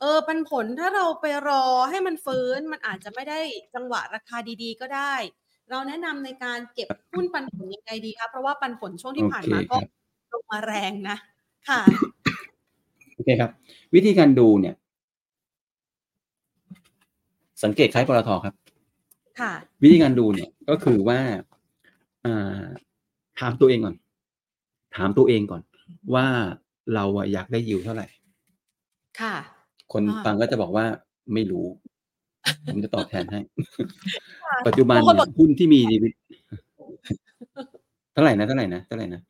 [0.00, 3.40] เออปันผลถ้าเราไปรอให้มันฟื้น มันอาจจะไม่ได้
[3.74, 5.14] จังหวะราคาดีๆ ก็ได้
[5.70, 9.84] เราแนะนำในการเก็บหุ้นปันผลยังไงดีคะเพราะว่าปันผลช่วงโอที่ผ่านเคมาคก็รับ
[10.32, 11.16] ลงมาแรงนะ
[11.68, 11.80] ค่ะ
[13.18, 13.50] โอเคครับ
[13.94, 14.74] วิธีการดูเนี่ย
[17.64, 18.54] สังเกตคล้ายปตทครับ
[19.40, 19.52] ค่ะ
[19.82, 21.20] วิธีการดูเนี่ยก็คือว่า
[22.24, 22.62] อ่า
[23.40, 23.94] ถามตัวเองก่อน
[24.96, 25.62] ถามตัวเองก่อน
[26.14, 26.26] ว่า
[26.94, 28.04] เราอะอยากได้ yield เท่าไร?
[29.20, 29.34] ค่ะ
[29.92, 30.86] คนอาฟังก็จะบอกว่า
[31.34, 31.66] ไม่รู้
[32.66, 33.40] ผมจะตอบแทนให้
[34.44, 36.08] ค่ะปัจจุบับานงคนเนี่บยอกหุ้นที่มี divi
[38.12, 39.20] เท่าไรนะเท่าไรนะเท่าไรนะ?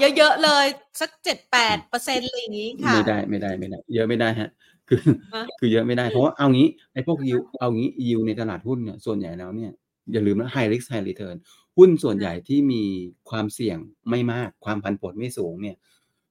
[0.00, 0.66] อยากได้แบบเยอะๆเลย
[1.00, 4.48] สัก7-8%อะไรอย่างงี้ค่ะไม่ได้ไม่ได้ไม่ได้ เยอะไม่ได้ครับ
[4.88, 5.00] คือ
[5.34, 9.72] อะคือเยอะไม่ได้เพราะว่าเอางี้ไอ้พวก yield เอางี้ yield ในตลาดหุ้นเนี่ยส่วนใหญ่แล้วเนี่ย
[10.12, 11.36] อย่าลืมนะ high risk high return
[11.78, 12.82] หุ้นส่วนใหญ่ที่มี
[13.30, 13.78] ความเสี่ยง
[14.10, 15.76] ไม่มากความผันผวนไม่สูงเนี่ย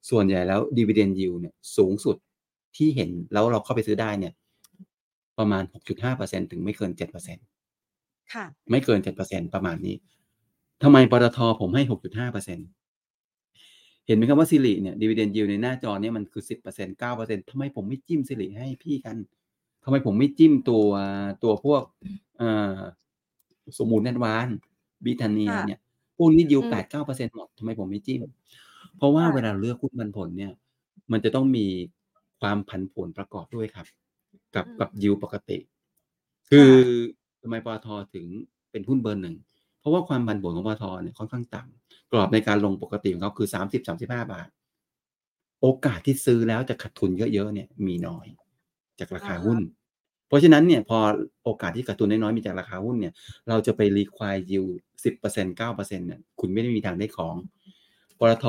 [0.10, 2.16] ส่วนใหญ่แล้ว dividend yield เนี่ยสูงสุด
[2.78, 4.34] ที่เห็นแล้วเราเข้าไปซื้อได้เนี่ย
[5.40, 5.64] ประมาณ
[6.08, 7.46] 6.5%ถึงไม่เกิน 7%
[8.34, 9.96] ค่ะ ไม่เกิน 7%ประมาณนี้
[10.84, 19.18] ทำไมปตท.ผมให้ 6.5%เห็นไหมครับว่า SIRI เนี่ย dividend yield ในหน้าจอเนี่ยมันคือ10% 9%ทำไมผมไม่จิ้ม SIRI ให้พี่กัน
[19.84, 20.86] ทำไมผมไม่จิ้มตัว
[21.44, 21.84] ตัวพวก
[22.38, 22.78] เอ่อ
[23.78, 24.58] สมูนแอดวานซ์
[25.06, 25.80] Britannia ค่ะเนี่ย
[26.18, 28.22] พวกนี้อื yield ม8-9%หมดทำไมผมไม่จิ้ม?
[28.98, 30.52] เพราะว่าค่ะเวลาเราเลือกหุ้นปันผลเนี่ย
[31.12, 31.66] มันจะต้องมี
[32.42, 33.88] ความผันผวนประกอบด้วยครับ
[34.56, 35.58] กับอืมกับ yield ปกติ
[36.52, 37.02] คคือะ
[37.42, 38.26] ทำไมปตท.ถึง
[38.72, 39.36] เป็นหุ้นเบอร์1
[39.82, 44.50] เพราะว่าความผันผวนของปตท.เนี่ยค่อนข้างต่ำกรอบในการลงปกติของเขาคือ 30-35 บาท
[45.62, 48.28] โอกาสที่ซื้อแล้วจะขาดทุนเยอะๆเนี่ยมีน้อย
[49.00, 49.60] จากราอะคาฮหุ้ะน
[50.28, 50.98] เพราะฉะนั้นเนี่ยพอ
[51.44, 53.14] โอกาสที่ขาดทุนน้อยๆมีจากราคาหุ้นเนี่ย
[53.50, 54.72] เราจะไป require yield
[55.04, 57.36] 10% 9%เนี่ยคุณไม่ได้มีทางได้ของ
[58.20, 58.46] ปตท.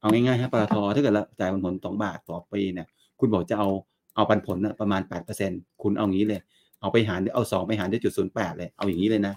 [0.00, 2.86] เอาง่ายๆครับปตท.ถ้าเกิดเราจ่ายปันผล2บาทต่อปีเนี่ย
[3.20, 3.68] คุณบอกจะเอา
[4.16, 6.40] เอาปันผลน่ะประมาณ8%คุณเอางี้เลย
[6.80, 9.34] เอาไปหารเอา2ไปหารด้วย0.08เลย เอาอย่างงี้เลยนะ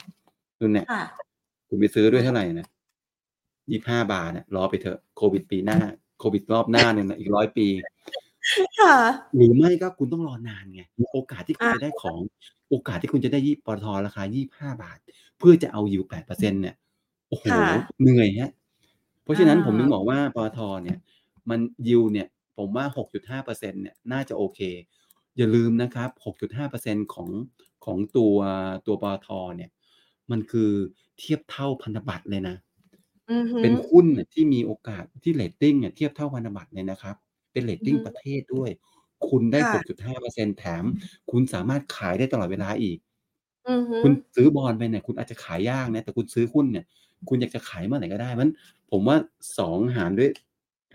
[0.59, 0.87] คุณเนี่ย
[1.69, 2.67] ค่ะคุณไปซื้อด้วยเท่าไรนะ
[3.71, 5.79] 25บาทอะรอไปเถอะโควิดปีหน้า
[6.19, 7.67] โควิดรอบหน้าเนี่ยนะอีก100ปี
[8.79, 8.95] ค่ะ
[9.35, 10.81] หรือไม่ก็คุณต้องรอนานไง
[11.13, 12.17] โอกาสที่คุอณาจะได้ของ
[12.69, 14.97] โอกาสที่คุณจะได้ยี่ปตท.ราคา25บาท
[15.39, 16.75] เพื่อจะเอา yield 8%เนี่ย
[17.29, 17.65] โอ้โฮค่ะ
[18.01, 18.51] เหนื่อยครับ
[19.23, 20.97] เพราะฉะนั้นผมถึงอาบอกว่าปตท.เนี่ย
[21.49, 24.59] มัน yield เนี่ย ผมว่า6.5%เนี่ยน่าจะโอเค
[25.37, 27.29] อย่าลืมนะครับ6.5%ของ
[27.85, 28.35] ของตัว
[28.87, 29.69] ตัวปตท.เนี่ย
[30.31, 30.71] มันคือ
[31.19, 32.55] เทียบเท่าพันธบัตรเลยนะ
[33.29, 37.15] อือฮึเป็นหุ้นน่ะที่มีโอกาสที่เรตติงอะเทียบเท่าพันธบัตรเลยนะครับ
[37.51, 38.69] เป็นเรตอือติฮงึประเทศด้วย
[39.27, 40.83] คุณได้ค่ะ6.5%แถม
[41.31, 42.97] คุณสามารถขายได้ตลอดเวลาอีก
[43.67, 46.85] อือฮึคุณซื้อบอนด์ไปเนี่ย คุณอาจจะขายยากนะแต่คุณซื้อหุ้นเนี่ย
[47.29, 48.53] คุณอยากจะขายเมื่อไหร่ก็ได้เพราะฉะนั้น
[48.91, 49.17] ผมว่า
[49.59, 50.29] 2หารด้วย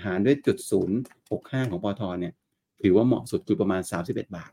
[0.05, 2.33] หารด้วย0.065ของปตท.เนี่ย
[2.83, 4.51] ถือว่าเหมาะสุดคือประมาณ31บาท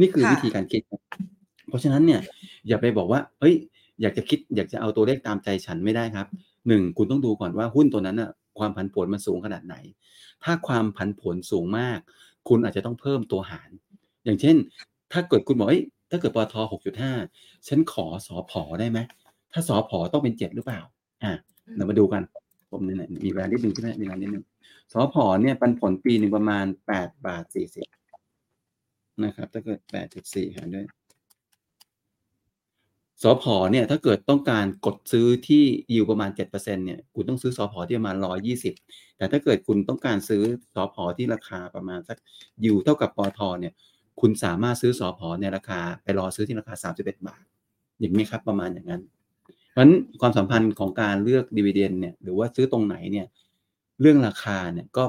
[0.00, 1.10] นี่คือค่ะวิธีการคิดครับพ
[1.68, 2.20] เพราะฉะนั้นเนี่ย
[2.68, 3.54] อย่าไปบอกว่า เอ้ย
[4.02, 6.26] อยากจะคิดอยากจะเอาตัวเลขตามใจฉันไม่ได้ครับ
[6.68, 9.76] หนึ่งคุณต้องดูก่อนว่าหุ้นตัวนั้นอะความผันผวนมันสูงขนาดไหน
[10.44, 11.98] ถ้าความผันผวนสูงมาก
[12.48, 13.70] คุณอาจจะต้องเพิ่มตัวหาร
[14.24, 14.56] อย่างเช่น
[15.12, 17.12] ถ้าเกิดคุณบอกเอ้ยถ้าเกิดปตทหกจุดห้า
[17.68, 18.98] ฉันขอสอพอได้ไหม
[19.52, 20.80] ถ้าสอพอต้องเป็นเจ็ดหรือเปล่า
[21.22, 21.32] อ่า
[21.76, 22.22] เรามาดูกัน
[22.70, 24.44] ผมเนี่ยมีเวลานิดนึงใช่ไหมมีเวลานิดนึง
[24.92, 27.86] สอพอเนี่ยปันผลปีหนึ่งประมาณแปดบาทสี่สิบ
[29.24, 30.86] นะครับ ถ้าเกิดแปดจุดสี่หารด้วย
[33.22, 35.62] สอพอเนี่ยถ้าเกิดต้องการกดซื้อที่
[35.92, 37.80] อยู่ประมาณเจ็ดเปอร์เซ็นเนี่ยคุณต้องซื้อสผ.
[37.88, 38.74] ที่ประมาณร้อยยี่สิบ
[39.16, 40.42] แต่ถ้าเกิดคุณต้องการซื้อ
[40.74, 42.18] สอพอที่ราคาประมาณสัก
[42.62, 43.40] อยู่เท่ากับปตท.
[43.60, 43.72] เนี่ย
[44.20, 47.42] คุณสามารถซื้อสอพอในราคาไปรอซื้อที่ราคาสามสิบเอ็ดบาท
[48.00, 49.02] อย่างนี้ครับประมาณอย่างนั้น
[49.72, 53.26] เพราะฉะนั้นความสัมพันธ์ของการเลือก dividend เนี่ยหรือว่าซื้อตรงไหนเนี่ย
[54.00, 55.04] เรื่องราคาเนี่ยก็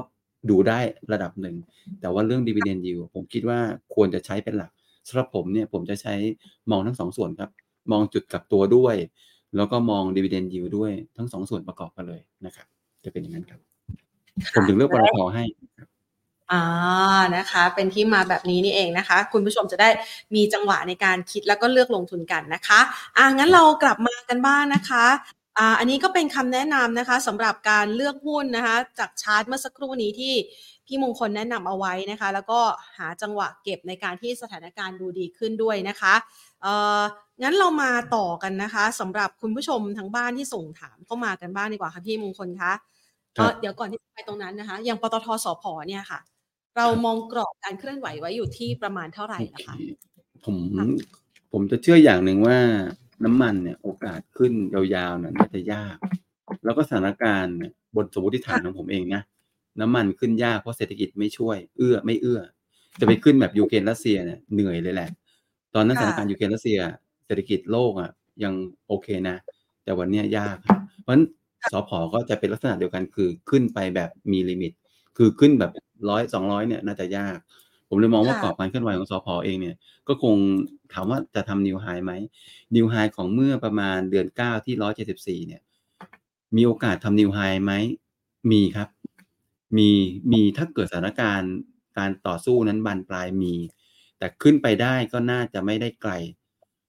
[0.50, 0.78] ดูได้
[1.12, 1.56] ระดับหนึ่ง
[2.00, 3.58] แต่ว่าเรื่องดีเวเดนยิวผมคิดว่า
[3.94, 4.70] ควรจะใช้เป็นหลัก
[5.08, 6.14] สำหรับผมเนี่ยผมจะใช้
[6.70, 7.50] มองทั้งสองส่วนครับ
[7.90, 8.96] มองจุดกลับตัวด้วย
[9.56, 12.66] แล้วก็มองดีเวเดนยิวด้วยทั้งสองส่วนประกอบกันเลยนะครับ
[13.04, 13.60] จะเป็นอย่างนั้นครับ
[14.54, 15.44] ผมถึงเลือกปตทให้
[16.52, 16.62] อ่า
[17.36, 19.88] นะคะ เป็นที่มาแบบนี้นี่เองนะคะ คุณผู้ชมจะได้
[20.34, 22.80] มีจังหวะในการคิดแล้วก็เลือกลงทุนกันนะคะ
[23.16, 25.04] อ่างั้นเรากลับมากันบ้างนะคะ
[25.58, 30.34] อ่าอันนี้ก็เป็นคำแนะนำนะคะสำหรับการเลือกหุ้นนะคะ จากชาร์ตเมื่อสักครู่นี้ที่
[30.86, 32.60] พี่มงคลแนะนำเอาไว้นะคะ แล้วก็
[32.98, 36.14] หาจังหวะเก็บในการที่สถานการณ์ดูดีขึ้นด้วยนะคะ
[36.62, 37.00] เอ่อ
[37.42, 42.72] งั้นเรามาต่อกันนะคะสำหรับคุณผู้ชมทางบ้านที่ส่งถามเข้ามากันบ้างดีกว่าค่ะพี่มงคลคะ
[43.34, 46.20] เอ่อเดี๋ยวก่อนที่จะไปตรงนั้นนะคะ อย่างปตทสพเนี่ยค่ะ
[46.76, 49.74] เรามองกรอบการเคลื่อนไหวไว้อยู่ที่ประมาณเท่าไหร่นะคะ
[50.44, 50.56] ผม
[51.52, 52.58] ผมจะเชื่ออย่างหนึ่งว่า
[53.24, 55.96] น้ำมันเนี่ยโอกาสขึ้นยาวๆเนี่ยน่าจะยาก
[56.64, 59.22] แล้วก็สถานการณ์เนี่ยบนสมมติฐานของผมเองนะ
[59.80, 62.40] น้ำมันขึ้นยากเพราะเศรษฐกิจไม่ช่วย เอื้อไม่เอื้อ
[63.00, 65.10] จะไปขึ้นแบบยูเครนรัสเซียเนี่ยเหนื่อยเลยแหละ
[65.74, 66.78] ตอนนั้นสถานการณ์ยูเครนรัสเซีย
[67.26, 68.10] เศรษฐกิจโลกอะ
[68.44, 68.54] ยัง
[68.88, 69.36] โอเคนะ
[69.84, 70.56] แต่วันนี้ยาก
[71.02, 71.24] เพราะฉะนั้น
[71.72, 71.90] สผ.
[72.14, 74.72] ก็จะเป็นลักษณะเดียวกันคือขึ้นไปแบบมี limit
[75.16, 75.72] คือขึ้นแบบ
[76.08, 77.38] ร้อยสองร้อยเนี่ยน่าจะยาก
[77.94, 79.28] ผมเลยมองว่ากรอบการเคลื่อนไหวของสผ.
[79.44, 79.76] เองเนี่ย
[80.08, 80.36] ก็คง
[80.92, 82.12] ถามว่าจะทำ new high ไหม
[82.74, 85.60] new high ของเมื่อประมาณเดือนเก้าที่ร้อยเจ็ดสิบสี่เนี่ย
[86.56, 87.72] มีโอกาสทำนิวไฮไหม
[88.50, 88.88] มีครับ
[89.76, 89.90] มี
[90.32, 91.54] มีถ้าเกิดสถานการณ์
[91.98, 93.54] การต่อสู้นั้นบานปลายมี
[94.18, 96.12] แต่ขึ้นไปได้ก็น่าจะไม่ได้ไกล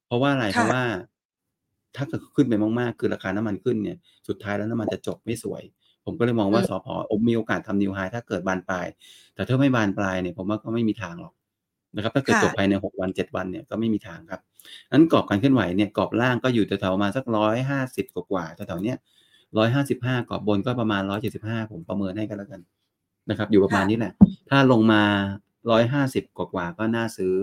[0.05, 0.83] เพราะว่าอะไรเพราะว่า
[1.95, 3.97] ถ้าเกิดขึ้นไปมากๆ คือราคาน้ำมันขึ้นเนี่ย
[4.27, 5.63] สุดท้ายแล้วน้ำมันจะจบไม่สวย
[6.05, 6.93] ผมก็เลยมองว่าสพอ
[7.29, 8.85] มีโอกาสทำนิวไฮถ้าเกิดบานปลาย
[9.35, 11.33] แต่ถ้าไม่บานปลายเนี่ยผมว่าก็ไม่มีทางหรอก
[11.95, 14.41] นะครับ ถ้าเกิดจบภายในหกวันเจ็ดวันเนี่ยก็ไม่มีทางครับ
[14.91, 18.97] นั้นกรอบการเคลื่อนไหวเนี่ยกรอบล่างก็อยู่แถวๆมาสักร้อยห้าสิบกว่าๆแถวๆเนี้ย
[19.57, 22.61] ร้อยห้าสิบห้ากรอบบนก็ประมาณร้อยเจ็ดสิบห้าผมประเมินให้กันแล้วกัน
[23.29, 24.13] นะครับ อยู่ประมาณนี้แหละ
[24.49, 25.03] ถ้าลงมา
[25.71, 27.33] ร้อยห้าสิบกว่าๆก็น่าซื้อ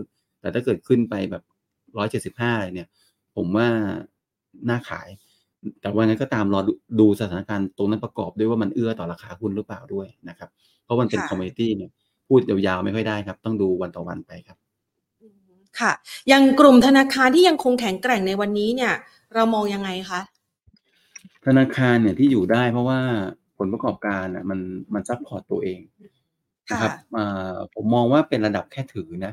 [0.41, 1.43] แต่ถ้าเกิดขึ้นไปแบบ
[1.99, 2.89] ร้อยเจ็ดสิบห้าเนี่ย
[3.37, 3.69] ผมว่า
[4.69, 5.09] น่าขาย
[5.81, 6.61] แต่ว่าไงก็ตามรอ
[7.01, 10.51] ดูสถานการณ์ตรงนั้นประกอบด้วยว่ามันเอื้อต่อราคาหุ้นหรือเปล่าด้วยนะครับ
[10.85, 11.91] เพราะมันเป็น commodity เนี่ย
[12.29, 14.59] พูดยาวๆไม่ค่อยได้ครับ ต้องดูวันต่อวันไปครับ
[15.81, 15.93] ค่ะ
[16.29, 18.93] อย่างกลุ่มธนาคารที่ยังคงแข็งแกร่งในวันนี้เนี่ย
[19.35, 20.21] เรามองยังไงคะ
[21.47, 23.01] ธนาคารเนี่ยที่อยู่ได้เพราะว่า
[23.59, 24.61] ผลประกอบการอะมัน
[24.95, 25.81] มัน support ตัวเอง
[26.71, 26.93] นะครับ
[27.75, 29.33] ผมมองว่าเป็นระดับแค่ถือนะ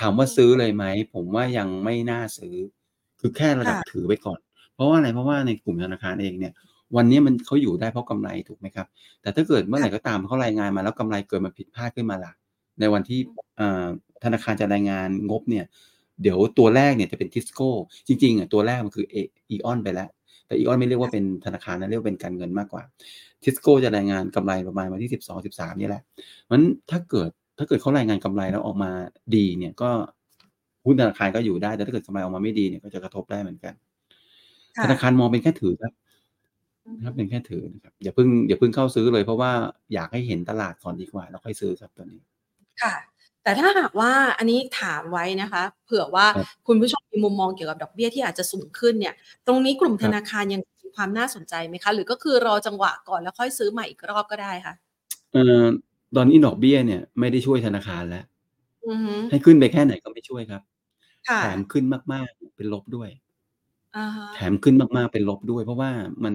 [0.00, 2.54] ถามว่าซื้อเลยไหม ผมว่ายังไม่น่าซื้อ
[3.20, 4.38] คือแค่ระดับถือไว้ก่อน
[4.74, 6.52] เพราะว่าอะไรเพราะว่าในกลุ่มธนาคารเองเนี่ย
[6.96, 8.86] วันนี้มันเขาอยู่ได้เพราะกำไรถูกไหมครับ
[9.22, 12.32] แต่ถ้าเกิดเมื่อไหร่ก็ตามเขารายงานมาแล้วกำไรเกิดมาผิดพลาดขึ้นมาล่ะ
[12.80, 13.20] ในวันที่
[14.24, 15.64] ธนาคารจะรายงานงบเนี่ย
[16.22, 17.70] เดี๋ยวตัวแรกเนี่ยจะเป็นทิสโก้
[18.06, 20.08] จริงๆอะตัวแรกมันคือเอีออนไปแล้ว
[20.46, 22.82] แต่อีออนไม่เรียกว่าเป็นธนาคารนะเรียกว่าเป็นการเงินมากกว่า
[23.42, 26.02] ทิสโก้จะรายงานกำไรประมาณวันที่สิบสองสิบสามนี่แหละ
[26.50, 28.90] มันถ้าเกิดถ้าเกิดเขารายงานกำไรแล้วออกมา
[29.34, 29.90] ดีเนี่ยก็
[30.86, 33.74] หุ้นธนาคารก็อยู่ได้แต่ถ้าเกิดกำไรออกมาไม่ดีเนี่ยก็จะกระทบได้เหมือนกัน
[34.82, 35.92] ธนาคารมองเป็นแค่ถือครับ
[36.96, 39.50] นะครับเป็นแค่ถือนะครับอย่าเพิ่งอย่าเพิ่งเข้าซื้อเลย เพราะว่า
[39.94, 42.20] อยากให้เห็นตลาดก่อนดีกว่า แล้วค่อยซื้อครับตัวนี้
[42.82, 42.94] ค่ะ
[43.42, 46.26] แต่ถ้าหากว่าอันนี้ถามไว้นะคะ เผื่อว่า
[46.66, 49.14] คุณผู้ชมมีมุมมองเกี่ยวกับดอกเบี้ยที่อาจจะสูงขึ้นเนี่ย
[49.46, 54.74] ตรงนี้กลุ่มธนาคารยังมีความน่าสนใจไหมคะ หรือก็คือรอจังหวะก่อนแล้วค่อยซื้อใหม่อีกรอบก็ได้ค่ะ
[55.32, 55.64] เอ่อ
[56.16, 58.24] ตอนนี้ดอกเบี้ยเนี่ยไม่ได้ช่วยธนาคารแล้ว
[58.86, 60.62] อือฮึให้ขึ้นไปแค่ไหนก็ไม่ช่วยครับ
[61.28, 63.08] ค่ะแถมขึ้นมากๆเป็นลบด้วย
[63.96, 65.90] อ่าฮะ แถมขึ้นมาก ๆ เป็นลบด้วย เพราะว่า
[66.24, 66.34] มัน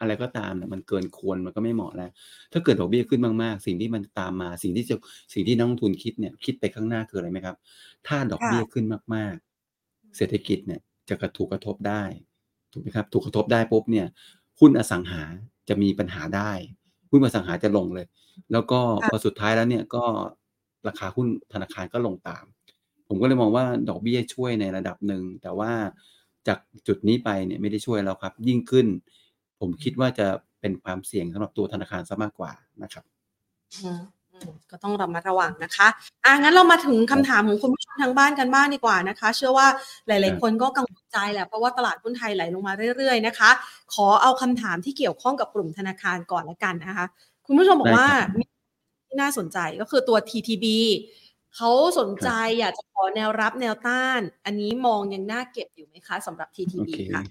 [0.00, 2.10] อะไรก็ตามเนี่ยมันเกินควรมันก็ไม่เหมาะแล้ว
[2.52, 4.94] ถ้าเกิดดอกเบี้ยขึ้นมากๆ สิ่งที่มันตามมา สิ่งที่จะ
[5.34, 7.56] สิ่งที่นักลงทุนคิดเนี่ยคิดไปข้างหน้าคืออะไรไหมครับ
[8.06, 8.84] ถ้าดอกเบี้ยขึ้น
[9.14, 12.02] มากๆ เศรษฐกิจเนี่ยจะกระถูกกระทบได้
[12.72, 14.06] ถูกไหมครับ ถูกกระทบได้ปุ๊บเนี่ย
[14.60, 15.22] หุ้นอสังหา
[15.68, 16.52] จะมีปัญหาได้
[17.10, 18.06] หุ้นอสังหาจะลงเลย
[18.52, 20.04] แล้วก็พอสุดท้ายแล้วเนี่ยก็
[20.88, 22.44] ราคาหุ้นธนาคารก็ลงตาม
[23.04, 25.72] เพผมก็เลยมองว่าดอกเบี้ยช่วยในระดับหนึ่งแต่ว่า
[26.48, 28.86] จากจุดนี้ไปเนี่ยไม่ได้ช่วยแล้วครับ ยิ่งขึ้น
[29.60, 30.26] ผมคิดว่าจะ
[30.60, 33.04] เป็นความเสี่ยงสำหรับตัวธนาคารซะมากกว่านะครับ
[33.84, 34.00] อืม
[34.32, 35.88] อืมก็ต้องระมัดระวังนะคะ
[36.24, 39.66] อะงั้นเรามาถึงคำถามของคุณผู้ชมทางบ้านกันบ้างดีกว่านะคะ เชื่อว่า
[40.06, 43.50] หครัลายบๆคนก็กังวลใจแหละเพราะว่าตลาดหุ้นไทยไหลลงมาเรื่อย ๆ นะคะ
[43.94, 47.06] ขอเอาคำถามที่เกี่ยวข้องกับกลุ่มธนาคารก่อนละกันนะคะ
[47.46, 48.44] คุณผู้ชมบอกได้ว่าครับมี
[49.06, 50.64] ที่น่าสนใจก็คือตัว TTB
[51.56, 52.28] เขาสนใจ
[52.60, 57.22] อยากจะขอแนวรับแนวต้าน อันนี้มองยังน่าเก็บอยู่ไหมคะสำหรับโอ TTB เคค่ะ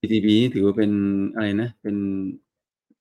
[0.00, 0.90] TTB นี่ถือว่าเป็น
[1.34, 1.96] อะไรนะ เป็น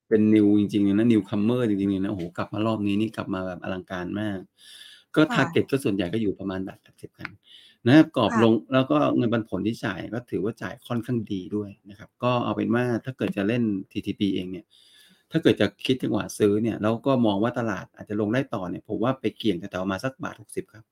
[0.07, 4.39] เป็น new จริงๆเลยนะ newcomer จริงๆเลยนะโอ้โหกลับมารอบนี้นี่กลับมาแบบอลังการมาก
[5.15, 7.29] ก็ค่ะ target ก็ส่วนใหญ่ก็อยู่ประมาณแบบสิบกัน
[7.87, 14.65] นะครับกรอบค่ะลงแล้วก็เงินปันผลที่จ่ายก็ถือว่าจ่ายค่อนข้างดีด้วยนะครับ ก็เอาเป็นว่าถ้าเกิดจะเล่น TTB เองเนี่ย
[15.31, 20.85] ถ้าเกิดจะคิดจังหวะซื้อเนี่ยแล้วก็มองว่าตลาดอาจจะลงได้ต่อเนี่ยผมว่าไปเกี่ยงแถวๆมาสักบาทหกสิบครับ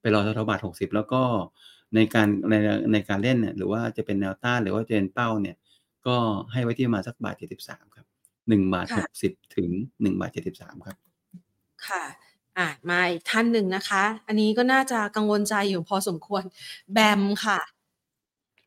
[0.00, 1.22] ไปรอแถวๆบาทหกสิบแล้วก็
[1.94, 2.54] ในการใน
[2.92, 5.56] ในการเล่นเนี่ยหรือว่าจะเป็นแนวต้านหรือว่าจะเป็นเป้าเนี่ย
[6.06, 6.16] ก็
[6.52, 8.06] ให้ไว้ที่ประมาณสักบาทเจ็ดสิบสามครับ
[8.48, 9.68] หนึ่งบาทหค่ะกสิบถึง
[10.02, 10.96] หนึ่งบาทเจ็ดสิบสามครับ
[11.86, 12.04] ค่ะ
[12.58, 16.42] อะมาอีกท่านหนึ่งนะคะ อันนี้ก็น่าจะกังวลใจอยู่พอสมควร
[16.92, 17.58] แบมค่ะ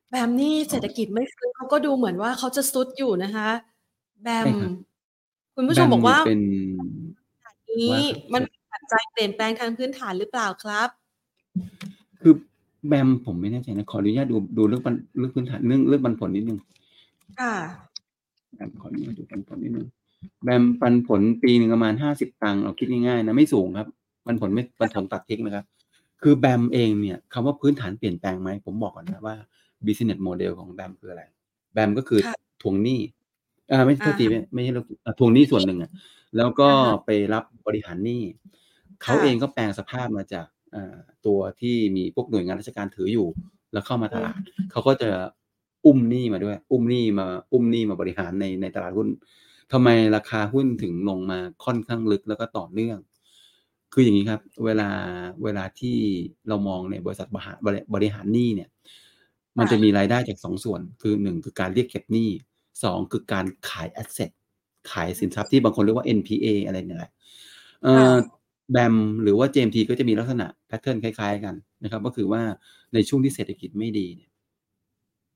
[0.10, 3.50] แบมนี่เศรษฐกิจไม่ฟื้นเขาก็ดูเหมือนว่าเขาจะซุดอยู่นะคะ
[4.22, 4.52] แบมใช่
[5.56, 6.74] ครับคุณผู้ชมบอกว่าแบมเนี่ย
[7.66, 10.90] เป็นนี้ว่าครับมันมีปัจจัยเปลี่ยนแปลงทางพื้นฐานหรือเปล่าครับ
[12.22, 12.34] คือ
[12.88, 16.60] แบมผมไม่แน่ใจนะขออนุญาตดูดูเรื่องปันเรื่องพื้นฐานเรื่องเรื่องปันผลนิดนึง
[17.40, 17.56] ค่ะ
[18.56, 19.88] แบมขออนุญาตดูปันผลนิดนึง
[20.44, 23.88] แบมปันผลปีหนึ่งประมาณห้าสิบตังค์เราคิดง่ายๆนะไม่สูงครับ
[24.26, 25.66] ปันผลไม่ปันผลตัดทิ้งนะครับ
[26.22, 29.36] คือแบมเองเนี่ยคำว่าพื้นฐานเปลี่ยนแปลงไหมผมบอกก่อนนะว่า
[29.86, 31.24] business model ของแบมคืออะไร
[31.74, 33.00] แบมก็คือค่ะทวงหนี้
[33.72, 35.92] อ่าไม่อ่าโทษทีไม่ไม่ใช่เราอ่าทวงหนี้ส่วนหนึ่งอะ
[36.38, 38.22] แล้วก็อ่าฮะไปรับบริหารหนี้
[39.02, 43.28] เขาค่ะเองก็แปลงสภาพมาจากอ่าตัวที่มีพวกหน่วยงานราชการถืออยู่
[43.74, 44.40] แล้วเข้ามาตลาด
[44.72, 45.10] เขาก็จะ
[45.86, 49.08] อุ้มหนี้มาด้วย อุ้มหนี้มาอุ้มหนี้มาบริหารในในตลาดหุ้น
[49.72, 53.00] ทำไมราคาหุ้นถึงลงมาค่อนข้างลึกแล้วก็ต่อเนื่อง
[53.94, 54.90] คืออย่างนี้ครับ เวลา
[55.44, 55.98] เวลาที่
[56.48, 58.70] เรามองในบริษัทบริหารบริบริหารหนี้เนี่ย
[59.58, 62.30] มันจะมีรายได้จากสองส่วน คือหนึ่งคือการเรียกเก็บหนี้
[62.84, 64.30] สองคือการขายแอสเซท
[64.92, 67.12] ขายสินทรัพย์ที่บางคนเรียกว่า NPA อะไรเนี่ยแหละ
[67.84, 68.36] เอ่อค่ะ
[68.72, 72.42] แบมหรือว่า JMT ก็จะมีลักษณะแพทเทิร์นคล้าย ๆ กันนะครับ ก็คือว่า
[72.94, 74.30] ในช่วงที่เศรษฐกิจไม่ดีเนี่ย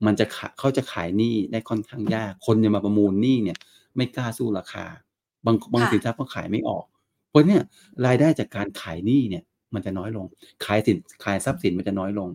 [0.05, 3.57] มันจะขาเขาจะขายหนี้ได้ค่อนข้างยาก คนจะมาประมูลหนี้เนี่ย
[3.95, 4.85] ไม่กล้าสู้ราคา
[5.45, 6.85] บางบางค่ะสินทรัพย์ก็ขายไม่ออก
[7.29, 7.61] เพราะเนี่ย
[8.05, 10.25] รายได้จากการขายหนี้เนี่ย มันจะน้อยลง
[10.65, 12.29] ขายสินขายทรัพย์สินมันจะน้อยลง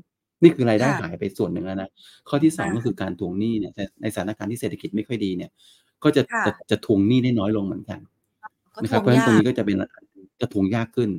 [0.44, 1.88] นี่คือรายได้ค่ะหายไปส่วนหนึ่งแล้วนะ
[2.28, 5.50] ข้อที่สองค่ะก็คือการทวงหนี้เนี่ยแต่ในสถานการณ์ที่เศรษฐกิจไม่ค่อยดีเนี่ย
[6.04, 8.00] ก็จะค่ะจะจะทวงหนี้ได้น้อยลงเหมือนกัน
[8.74, 9.76] ก็นะทครับวเพงราะฉะนั้นตรงยากนี้ก็จะเป็น
[10.40, 11.10] จะทวงยากขึ้น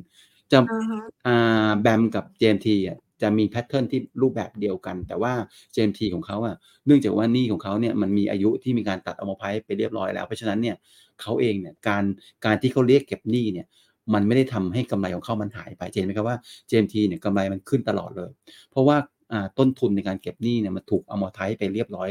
[0.52, 5.32] จะอ่าฮะอ่าแบมกับ JMT อะจะมีแพทเทิร์นที่รูปแบบเดียวกัน แต่ว่า
[5.74, 6.56] JMT ของเขาอะ
[6.86, 10.76] เนื่องจากว่าหนี้ของเขาเนี่ยมันมีอายุที่มีการตัดอ m ม r t i z e ไปเรียบร้อยแล้ว เพราะฉะนั้นเนี่ย
[11.20, 12.04] เขาเองเนี่ยการ
[12.44, 13.66] การที่เขาเรียกเก็บหนี้เนี่ย
[14.14, 16.36] มันไม่ได้ทำให้กำไรของเขามันหายไปเจนไหมครับว่า
[16.68, 18.30] JMT เนี่ยกำไรมันขึ้นตลอดเลย
[18.70, 19.15] เพราะว่าอ่า
[19.58, 22.08] ต้นทุนในการเก็บหนี้เนี่ยมันถูกอ m ม r t i z e ไปเรียบร้อย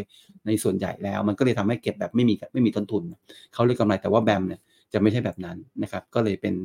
[0.48, 3.04] ในส่วนใหญ่แล้ว มันก็เลยทำให้เก็บแบบไม่มีไม่มีต้นทุน
[3.54, 4.62] เขาเลยกำไรแต่ว่าแบมเนี่ย
[4.94, 6.56] จะไม่ใช่แบบนั้นนะครับ ก็เลยเป็น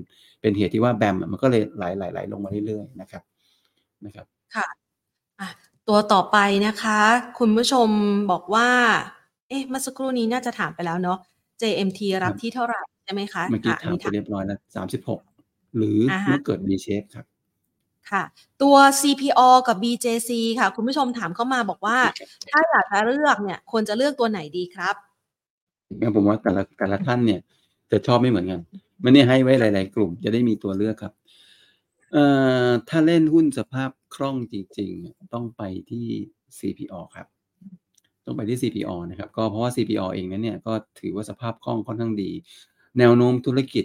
[0.41, 3.23] เป็นเหตุที่ว่าแบมอะมันก็เลยไหลไหลไหลลงมาเรื่อยๆนะครับ
[4.07, 4.67] นะครับค่ะ
[5.41, 5.49] อะ
[5.89, 6.99] ตัวต่อไปนะคะ
[7.39, 7.89] คุณผู้ชม
[8.31, 8.69] บอกว่า
[9.49, 11.19] เอ๊ะเมื่อสักครู่นี้น่าจะถามไปแล้วเนาะ
[11.63, 15.21] JMT รับที่เท่าไหร่ใช่ไหมคะเมื่อกี้ะถามนไปนี้เรียบร้อยแล้วสามสิบหก
[15.77, 17.27] หรืออ่าฮะเมื่อเกิด V shape ครับ
[18.11, 18.23] ค่ะ
[18.63, 21.99] ตัว CPO กับ BJC ค่ะ คุณผู้ชมถามเข้ามาบอกว่า
[22.51, 24.95] ถ้าอยากจะเลือกเนี่ยควรจะเลือกตัวไหนดีครับ
[26.01, 27.41] งั้นผมว่าแต่ละแต่ละท่านเนี่ย
[27.91, 28.61] จะชอบไม่เหมือนกัน
[29.03, 31.13] มันนี่ให้ไว้หลาย ๆ กลุ่มจะได้มีตัวเลือกครับ
[32.13, 32.25] เอ่
[32.67, 36.07] อถ้าเล่นหุ้นสภาพคล่องจริง ๆ ต้องไปที่
[36.59, 37.27] CPO ครับ
[38.27, 42.31] ต้องไปที่ CPO นะครับ ก็เพราะว่า CPO เองนั้นเนี่ยก็ถือว่าสภาพคล่องค่อนข้างดี
[42.99, 43.85] แนวโน้มธุรกิจ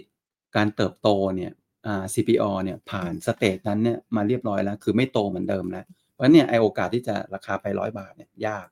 [0.56, 1.65] การเติบโตเนี่ยอ่า
[2.14, 8.66] CPO เนี่ยผ่านสเตจนั้นเนี่ยมาเรียบร้อยแล้ว คือไม่โตเหมือนเดิมแล้วเพราะเนี่ยไอโอกาสที่จะราคาไปร้อยบาทเนี่ยยาก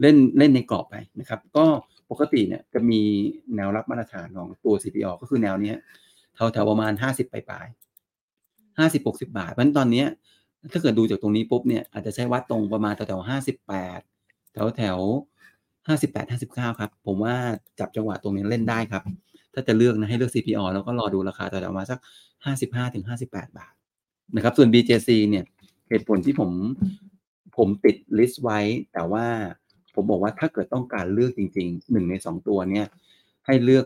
[0.00, 1.66] เล่นเล่นในกรอบไปนะครับ ก็
[2.10, 3.00] ปกติเนี่ยจะมี
[3.56, 5.76] แนวรับมาตรฐานของตัว CPO ก็คือแนวเนี้ย
[6.34, 10.06] แถวแถวๆประมาณห้าสิบปลายๆห้าสิบหกสิบาท เพราะฉะนั้นตอนเนี้ย
[10.72, 14.00] ถ้าเกิดดูจากตรงนี้ปุ๊บเนี่ยอาจจะใช้วัดตรงประมาณแถวแถวห้าสิบแปด
[14.52, 14.98] แถวแถว
[15.88, 17.34] ห้าสิบแปดห้าสิบเก้าครับ ผมว่า
[17.80, 19.02] จับจังหวะตรงนี้เล่นได้ครับ
[19.54, 21.98] ถ้าจะเลือกนะให้เลือก CPO แล้วก็รอดูราคาแถวๆมาสัก
[22.44, 23.72] ห้าสิบห้าถึงห้าสิบแปดบาท
[24.34, 25.44] นะครับ ส่วน BJC เนี่ย
[25.88, 26.50] เหตุผลที่ผม
[27.56, 28.58] ผมติดลิสต์ไว้
[28.92, 29.26] แต่ว่า
[29.94, 32.86] ผมบอกว่าถ้าเกิดต้องการเลือกจริงๆหนึ่งในสองตัวเนี่ย
[33.46, 33.84] ให้เลือก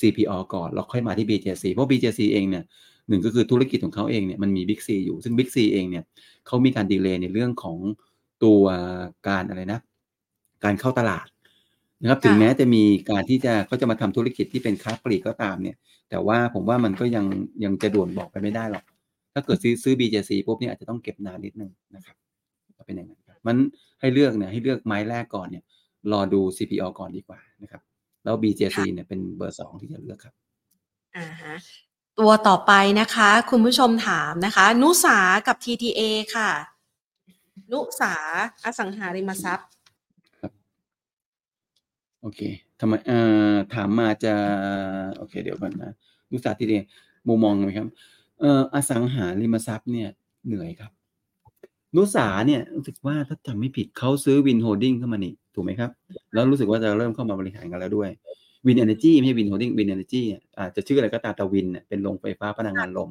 [0.00, 2.64] CPO ก่อนแล้วค่อยมาที่ BJC เพราะ BJC เองเนี่ย
[3.08, 6.04] หนึ่งก็คือธุรกิจของเขาเองเนี่ยมันมีบิ๊กซีอยู่ซึ่งบิ๊กซีเองเนี่ย
[6.46, 7.78] เขามีการดีเลย์ในเรื่องของ
[8.44, 8.62] ตัว
[9.28, 9.80] การอะไรนะ
[10.64, 11.26] การเข้าตลาด
[12.02, 15.76] นะครับถึงแม้จะมีการที่จะเขาจะมาทำธุรกิจที่เป็นค้าปลีกก็ตามเนี่ย
[16.10, 17.24] แต่ว่าผมว่ามันก็ยัง
[17.64, 18.84] ยังจะด่วนบอกไปไม่ได้หรอก
[19.34, 22.16] ถ้าเกิดซื้อซื้อ BJC ปุ๊บเนี่ยอาจจะต้องเก็บนานนิดนึงนะครับ
[22.78, 23.56] ก็เป็นอย่างนั้นครับมัน
[24.00, 25.64] ให้เลือกเนี่ยให้เลือกไม้แรกก่อนเนี่ย
[26.12, 27.82] รอดู CPO ก่อนดีกว่านะครับ
[28.24, 30.34] แล้ว BJC เนี่ยเป็นเบอร์สองที่จะเลือกครับ
[31.16, 31.54] อ่าฮะ
[32.18, 36.00] ตัวต่อไปนะคะ คุณผู้ชมถามนะคะ นุสากับ TTA
[36.34, 36.50] ค่ะ
[37.72, 38.14] นุสา
[38.64, 39.68] อสังหาริมทรัพย์
[42.20, 42.40] โอเค
[42.80, 43.18] ทำไมเอ่
[43.52, 44.34] อถามมาจะ
[45.16, 45.92] โอเค เดี๋ยวก่อนนะ
[46.30, 46.82] นุสาที่เดีย
[47.28, 47.88] มุมมองไหมครับ
[48.40, 50.08] เอ่ออสังหาริมทรัพย์เนี่ย
[50.46, 50.90] เหนื่อยครับ
[51.96, 55.90] นุสาเนี่ยรู้สึกว่าถ้าจำไม่ผิดเขาซื้อ Wind Holding เข้ามานี่ถูกไหมครับ
[56.32, 58.10] แล้วรู้สึกว่าจะเริ่มเข้ามาบริหารกันแล้วด้วย
[58.66, 60.22] Wind Energy ไม่ใช่ Wind Holding Wind Energy
[60.58, 63.10] อาจจะชื่ออะไรก็ตามแต่ Wind เป็นโรงไฟฟ้าพลังงานลม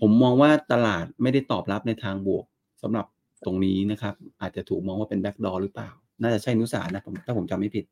[0.00, 2.44] ผมมองว่าตลาดไม่ได้ตอบรับในทางบวก
[2.82, 3.06] สำหรับ
[3.44, 5.90] ตรงนี้นะครับ อาจจะถูกมองว่าเป็น backdoor หรือเปล่า
[6.22, 7.84] น่าจะใช่นุสานะผมถ้าผมจำไม่ผิด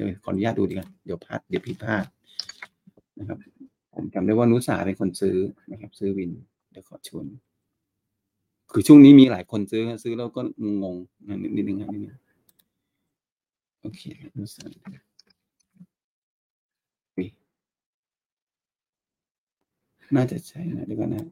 [0.00, 2.04] เดี๋ยวขออนุญาตดูดีกันเดี๋ยวพลาดเดี๋ยวผิดพลาด
[3.18, 3.38] นะครับ
[3.94, 5.36] ผมจำได้ว่านุสาเป็นคนซื้อ
[5.70, 6.30] นะครับ ซื้อวิน
[6.70, 7.24] เดี๋ยวขอชวน
[8.72, 10.40] คือช่วงนี้มีหลายคนซื้อซื้อแล้วก็
[10.82, 10.96] งง
[11.56, 12.14] นิดนึงครับนิดนึง
[13.80, 14.02] โอเค
[14.36, 14.64] นุสา
[20.16, 21.24] น่าจะใช่นะเดี๋ยวก่อนนะ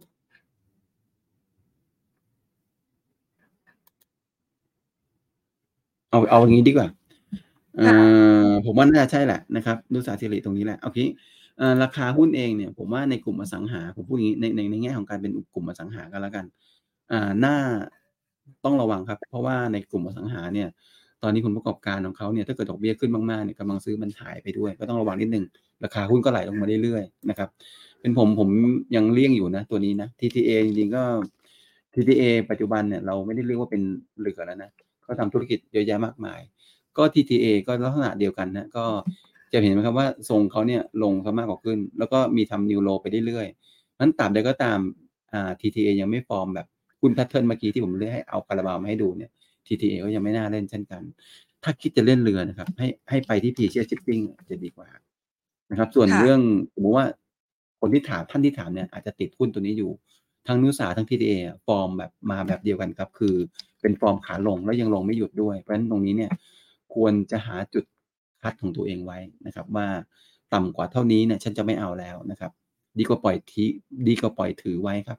[6.11, 6.89] เอาเอาอย่างนี้ดีกว่า
[8.67, 10.99] ผมว่าน่าจะใช่แหละนะครับนุสาสิริตรงนี้แหละโอเค
[11.59, 16.45] เอ่อราคาหุ้นเองเนี่ย ผมว่าในกลุ่มอสังหาผมพูดอย่างนี้ในในในแง่ของการเป็นกลุ่มอสังหากันแล้วกัน
[17.13, 17.57] อ่าน่า
[18.65, 20.69] ต้องระวังครับ เพราะว่าในกลุ่มอสังหาเนี่ย
[21.23, 25.45] ตอนนี้ผลประกอบการของเขาเนี่ยถ้าเกิดดอกเบี้ยขึ้นมากๆเนี่ยกำลังซื้อมันหายไปด้วย ก็ต้องระวังนิดนึง
[25.85, 27.49] ราคาหุ้นก็ไหลลงมาเรื่อยๆนะครับ
[28.01, 28.49] เป็นผมผม
[28.97, 31.03] ยังเลี่ยงอยู่นะ ตัวนี้นะ TTA จริงๆก็
[31.95, 33.83] TTA ปัจจุบันเนี่ยเราไม่ได้เรียกว่าเป็น
[34.19, 34.71] เหลือแล้วนะ
[35.03, 36.41] เขาทำธุรกิจเยอะแยะมากมาย
[36.99, 38.85] ก็ TTA ก็ลักษณะเดียวกันนะก็
[39.53, 44.79] จะเห็นไหมครับว่าทรงเขาเนี่ยลงซะมากกว่าขึ้น แล้วก็มีทำ new low ไปเรื่อยๆนั้นตราบใดก็ตาม
[45.33, 46.67] อ่า TTA ยังไม่ฟอร์มแบบ
[47.01, 49.31] หุ้น pattern เมื่อกี้ที่ผมเลือกให้เอาคาราบาวมาให้ดูเนี่ย
[49.67, 51.03] TTA ก็ยังไม่น่าเล่นเช่นกัน
[51.65, 54.21] ถ้าคิดจะเล่นเรือนะครับ ให้ให้ไปที่ p ีเชียชิปปิ้ง
[54.51, 54.89] จะดีกว่า
[55.71, 56.41] นะครับ ส่วนค่ะเรื่อง
[56.75, 57.07] สมมติว่า
[57.81, 59.91] คนที่ถามท่านที่ถามเนี่ยอาจจะติดหุ้นตัวนี้อยู่
[60.47, 63.35] ทั้งนุสาทั้ง TTA อะฟอร์มแบบมาแบบเดียวกันครับ คือ
[63.81, 66.31] เป็นฟอร์มขาลงแล้วยังลงไม่หยุดด้วย เพราะฉะนั้นตรงนี้เนี่ย
[66.95, 67.85] ควรจะหาจุด
[68.43, 69.87] คัดของตัวเองไว้นะครับ ว่า
[70.55, 72.53] ต่ำกว่าเท่านี้เนี่ยฉันจะไม่เอาแล้วนะครับ
[72.99, 73.65] ดีกว่าปล่อยที
[74.09, 75.19] ดีกว่าปล่อยถือไว้ครับ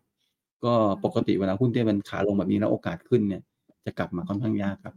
[0.64, 0.74] ก็
[1.06, 3.42] ปกติเวลาหุ้นที่มันขาลงแบบนี้แล้วโอกาสขึ้นเนี่ย
[3.86, 4.96] จะกลับมาค่อนข้างยากครับ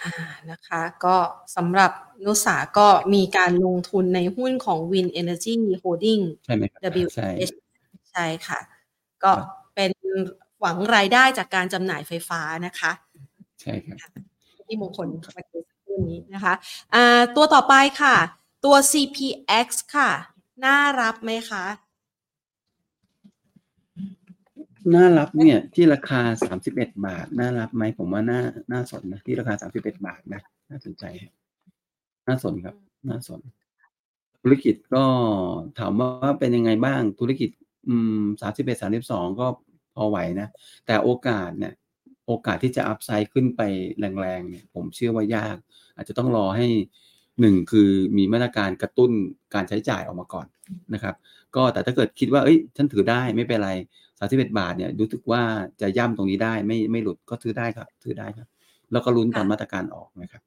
[0.00, 0.12] อ่า
[0.50, 1.16] นะคะก็
[1.56, 1.92] สำหรับ
[2.24, 5.52] นุสาก็มีการลงทุนในหุ้นของ Win Energy
[5.82, 7.52] Holding ใช่ไหมครับ W ใช่ H
[8.12, 8.60] ใช่ค่ะ
[9.22, 9.90] ก็ครับเป็น
[10.60, 12.92] หวังรายได้จากการจำหน่ายไฟฟ้านะคะ
[13.60, 13.98] ใช่ครับ
[14.68, 15.41] ที่มงคลเมื่อกี้สักครู่
[16.08, 16.54] นี้นะคะ
[17.36, 18.16] ตัวต่อไปค่ะ
[18.64, 20.10] ตัว CPX ค่ะ
[20.64, 21.64] น่ารับไหมคะ
[24.94, 28.40] น่ารับเนี่ย ที่ราคาสามสิบเอ็ดบาท น่ารับไหมผมว่าน่า
[28.72, 31.04] น่าสนนะ ที่ราคาสามสิบเอ็ดบาทนะน่าสนใจ
[32.26, 32.76] น่าสนครับ
[33.08, 33.40] น่าสน
[34.42, 35.04] ธุรกิจก็
[35.78, 37.50] ถามว่าเป็นยังไงบ้างธุรกิจ
[37.88, 39.46] อืมสามสิบเอ็ดสามสิบสองก็
[39.96, 40.48] พอไหวนะ
[40.86, 41.72] แต่โอกาสเนี่ย
[42.32, 43.60] โอกาสที่จะอัพไซด์ขึ้นไป
[44.20, 45.56] แรงๆเนี่ยผมเชื่อว่ายาก
[45.96, 46.66] อาจจะต้องรอให้
[47.40, 49.10] หนึ่งคือมีมาตรการกระตุ้น
[49.54, 50.46] การใช้จ่ายออกมาก่อน
[50.94, 51.14] นะครับ
[51.56, 53.70] ก็แต่ถ้าเกิดคิดว่าเอ้ยฉันถือได้ไม่เป็นไร
[54.18, 55.42] สามสิบเอ็ดบาทเนี่ยรู้สึกว่า
[55.80, 58.48] จะย่ำตรงนี้ได้ไม่ไม่หลุดก็ถือได้ครับถือได้ครับ
[58.92, 60.42] แล้วก็ลุ้นตอนค่ะมาตรการออกนะครับ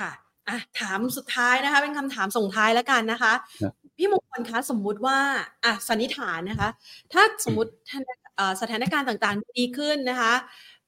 [0.00, 0.10] ค่ะ
[0.48, 3.32] อะถามสุดท้ายนะคะ เป็นคำถามส่งท้ายแล้วกันนะคะ
[3.62, 5.18] ครับพี่มงคลคะสมมุติว่า
[5.64, 6.68] อะสันนิษฐานนะคะ
[7.12, 8.02] ถ้าสมมติท่าน
[8.36, 10.34] เอ่อสถานการณ์ต่างๆ ดีขึ้นนะคะ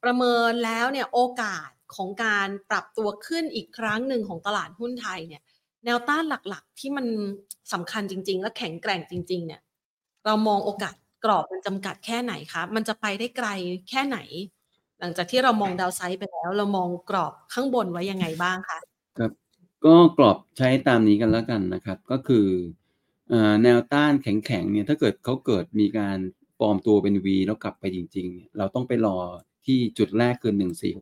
[0.04, 5.42] ประเมินแล้วเนี่ยโอกาสของการปรับตัวขึ้นอีกครั้งหนึ่งของตลาดหุ้นไทยเนี่ย
[5.84, 7.06] แนวต้านหลักๆ ที่มัน
[7.72, 9.60] สำคัญจริง ๆ และแข็งแกร่งจริง ๆ เนี่ย
[10.26, 10.94] เรามองโอกาส
[11.24, 13.48] กรอบมันจำกัดแค่ไหนคะมันจะไปได้ไกล
[13.90, 14.18] แค่ไหน
[15.00, 18.78] หลังจากที่เรามองดาวไซด์ไปแล้ว เรามองกรอบข้างบนไว้ยังไงบ้างคะ
[19.18, 19.32] ครับ
[19.84, 22.46] ก็กรอบใช้ตามนี้กันแล้วกันนะครับ ก็คือ
[23.62, 26.18] แนวต้านแข็งๆเนี่ยถ้าเกิดเขาเกิดมีการ
[26.60, 29.18] ปลอมตัวเป็น V แล้วกลับไปจริง ๆ เราต้องไปรอ
[29.66, 30.52] ที่จุดแรกคือ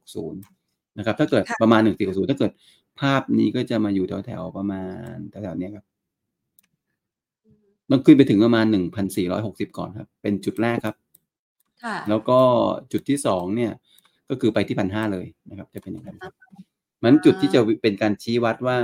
[0.05, 2.53] 1460นะครับ ถ้าเกิดค่ะประมาณ1460ถ้าเกิด
[3.01, 4.83] ภาพนี้ก็จะมาอยู่แถวๆประมา
[5.13, 5.85] ณแถวๆเนี้ยครับ
[7.91, 8.67] ต้องขึ้นไปถึงประมาณ
[9.21, 10.97] 1,460ก่อนครับ เป็นจุดแรกครับ
[11.85, 12.39] ค่ะแล้วก็
[12.93, 13.73] จุดที่สองเนี่ย
[14.31, 16.35] ก็คือไปที่พันห้าเลยนะครับ จะเป็นอย่างนั้นครับ
[17.03, 18.79] มันจุดที่จะเป็นการชี้วัดว่า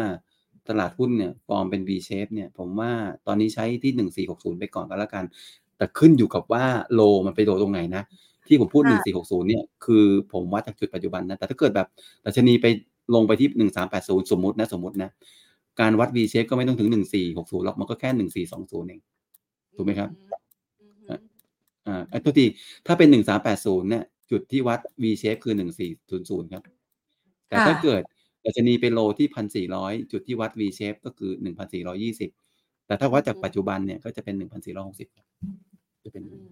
[0.68, 2.92] ตลาดหุ้นเนี่ยฟอร์มเป็น V shape เนี่ย ผมว่า
[3.26, 5.24] ตอนนี้ใช้ที่หนึ่งสี่หกศูนย์ไปก่อนก็แล้วกัน
[5.76, 6.64] แต่ขึ้นอยู่กับว่า
[6.94, 8.02] โลมันไปโดตรงไหนนะ
[8.48, 11.88] ที่ผมพูดค่ะ1460 เนี่ย คือผมวัดจากจุดปัจจุบันนะ แต่ถ้าเกิดแบบ
[12.24, 12.66] ดัชนีไป
[13.14, 13.48] ลงไปที่
[13.94, 15.10] 1380 สมมุตินะ สมมุตินะ
[15.80, 16.88] การวัด V shape ก็ไม่ต้องถึง
[17.26, 19.00] 1460หรอกมันก็แค่ 1420 เอง
[19.76, 20.08] ถูกไหมครับ
[20.80, 21.20] อืมอืม
[21.86, 22.46] อ่าไอ้ตัวที
[22.86, 23.08] ถ้าเป็น
[23.48, 25.54] 1380 เนี่ย จุดที่วัด V shape คือ
[26.00, 26.62] 1400 ครับ
[27.48, 28.02] แต่ถ้าค่ะเกิด
[28.44, 29.28] ดัชนีไปโลที่
[29.74, 31.30] 1,400 จุดที่วัด V shape ก็คือ
[32.08, 32.30] 1,420
[32.86, 34.34] แต่ถ้าวัดจากปัจจุบันเนี่ย ก็จะเป็น
[34.76, 35.26] 1,460ครับ
[36.04, 36.48] จะเป็นอืม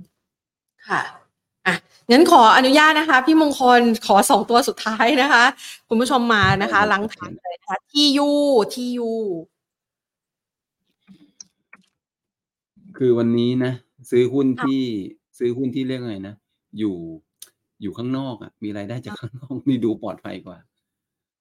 [0.88, 1.31] ค่ะ
[1.66, 1.74] อะ
[2.10, 5.44] งั้นขออนุญาตนะคะ พี่มงคลขอสองตัวสุดท้ายนะคะ
[5.88, 8.30] คุณผู้ชมมานะคะได้ครับหลังฐานเลยนะคะทียู
[8.72, 9.10] ทียู
[12.98, 13.72] คือวันนี้นะ
[14.10, 14.82] ซื้อหุ้นค่ะที่
[15.38, 16.34] ซื้อหุ้นที่เรียกไงนะ
[16.78, 16.96] อยู่
[17.82, 20.58] อยู่ข้างนอกอะมีรายได้จากข้างนอกนี่ดูปลอดภัยกว่า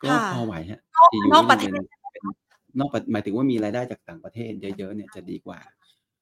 [0.04, 2.24] ก็ค่ะพอไหวฮะนอกที่อยู่นอกปก็ระยังเทเป็นศเป็น
[2.80, 5.60] นอกประหมายถึงว่ามีรายได้จากต่างประเทศเยอะๆเนี่ยจะดีกว่า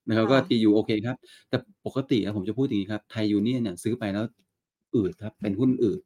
[0.10, 1.18] นะครับค่ะก็ทียูโอเคครับ
[1.50, 4.24] แต่ปกติแล้วผมจะพูดอย่างนี้ครับไทยยูเนี่ยเนี่ยซื้อไปแล้ว
[4.96, 6.00] อืดครับ เป็นหุ้นอืด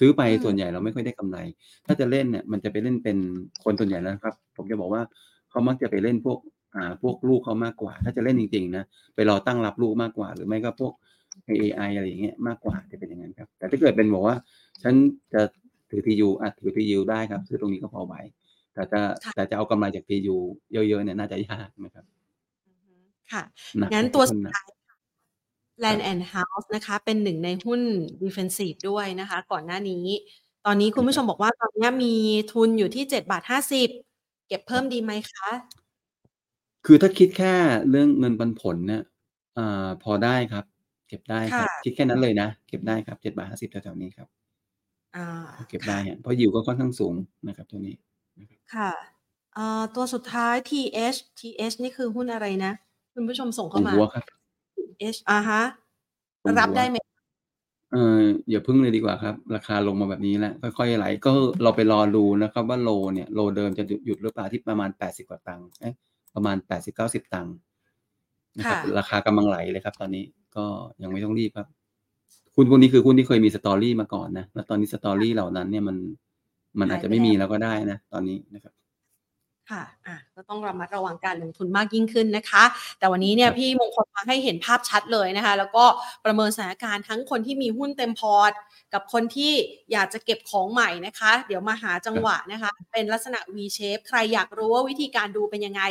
[0.00, 1.38] ซื้อไปอืมส่วนใหญ่เราไม่ค่อยได้กำไร
[1.86, 3.16] ถ้าจะเล่นเนี่ยมันจะไปเล่นเป็น
[3.64, 5.02] คนส่วนใหญ่แล้วนะครับ ผมจะบอกว่า
[5.50, 6.38] เขามักจะไปเล่นพวก
[6.74, 8.84] อ่าพวกลูกเขามากกว่า ถ้าจะเล่นจริงๆนะ
[9.14, 10.92] ไปรอตั้งรับลูกมากกว่า หรือไม่ก็พวก
[11.48, 14.36] AI อะไรอย่างเงี้ยมากกว่าจะเป็นอย่างนั้นครับ แต่ถ้าเกิดเป็นบอกว่า
[14.82, 14.94] ฉัน
[15.34, 15.42] จะ
[15.90, 18.14] ถือทียูอะถือทียูได้ครับซื้อตรงนี้ก็พอไหว
[18.74, 20.36] แต่จะค่ะแต่จะเอากำไรจากทียู
[20.72, 22.04] เยอะๆเนี่ยน่าจะยากนะครับ
[23.32, 23.42] ค่ะ
[23.78, 24.96] หนักงั้นครับตัวค่สุอดนหนักท้ายค่ะ
[25.84, 27.80] Land and House นะคะ เป็นหนึ่งในหุ้น
[28.22, 30.06] defensive ด้วยนะคะ ก่อนหน้านี้
[30.66, 32.14] ตอนนี้คุณผู้ชมบอกว่าตอนนี้มี
[32.52, 33.88] ทุนอยู่ที่เจ็ดบาทห้าสิบ
[34.48, 35.50] เก็บเพิ่มดีไหมคะ
[36.86, 37.54] คือถ้าคิดแค่
[37.90, 39.02] เรื่องเงินปันผลเนี่ย
[39.58, 40.64] อ่าพอได้ครับ
[41.08, 44.28] เก็บได้ครับค่ะคิดแค่นั้นเลยนะ เก็บได้ครับเจ็ดบาทห้าสิบแถวๆนี้ครับ
[45.16, 45.28] อ่า
[45.70, 47.14] เก็บได้ฮะเพราะยิวก็ค่อนข้างสูง
[47.48, 47.94] นะครับตัวนี้
[48.74, 48.90] ค่ะ
[49.54, 52.72] เอ่อตัวสุดท้าย TH TH นี่คือหุ้นอะไรนะ
[53.18, 54.24] คุณผู้ชมส่งขอเข้างมาหัวครับ
[54.98, 55.62] TH อ่าฮะ
[56.42, 56.96] ของรับหัวได้ไหม
[57.92, 61.30] เอออย่าพึ่งเลยดีกว่าครับ ราคาลงมาแบบนี้แล้วค่อยๆไหลก็
[61.62, 65.94] เราไปรอดูนะครับ ว่าโลเนี่ยโลเดิมจะหยุดหรือเปล่าที่ประมาณแปดสิบกว่าตังค์เอ๊ะ
[66.34, 67.54] ประมาณแปดสิบเก้าสิบตังค์
[68.56, 70.24] นะครับค่ะราคากำลังไหลเลยครับ ตอนนี้
[70.56, 70.64] ก็
[71.02, 71.66] ยังไม่ต้องรีบครับ
[72.54, 75.96] หุ้นพวกนี้คือหุ้นที่เคยมีสตอรี่มาก่อนนะแล้วตอนนี้สตอรี่เหล่านั้นเนี่ยมัน
[76.80, 78.72] มันอาจจะไม่มีแล้วก็ได้นะ ตอนนี้นะครับ
[79.70, 82.64] ค่ะอะ ก็ต้องระมัดระวังการลงทุนมากยิ่งขึ้นนะคะ
[82.98, 85.84] แต่วันนี้เนี่คยรับพี่มงคลมาให้เห็นภาพชัดเลยนะคะ แล้วก็
[86.24, 88.52] ประเมินสถานการณ์ทั้งคนที่มีหุ้นเต็มพอร์ต
[88.94, 89.52] กับคนที่
[89.92, 95.82] อยากจะเก็บของใหม่นะคะ เดี๋ยวมาหาจังหวะนะคะ เป็นลักษณะ V shape ใครอยากรู้ว่าวิธีการดูเป็นยังไง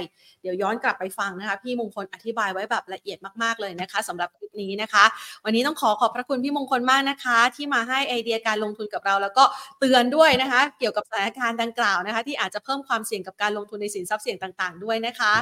[0.42, 5.06] เดี๋ยวย้อนกลับไปฟังนะคะ พี่มงคลอธิบายไว้แบบละเอียดมากๆเลยนะคะสำหรับคลิปนี้นะคะ
[5.46, 9.44] วันนี้ต้องขอขอบพระคุณพี่มงคลมากนะคะ ที่มาให้ไอเดียการลงทุนกับเรา แล้วก็
[9.80, 15.34] เตือนด้วยนะคะ เกี่ยวกับสถานการณ์ดังกล่าวนะคะ ที่อาจจะเพิ่มความเสี่ยงกับการลงทุนในสินทรัพย์เสี่ยงต่าง ๆ ด้วยนะคะ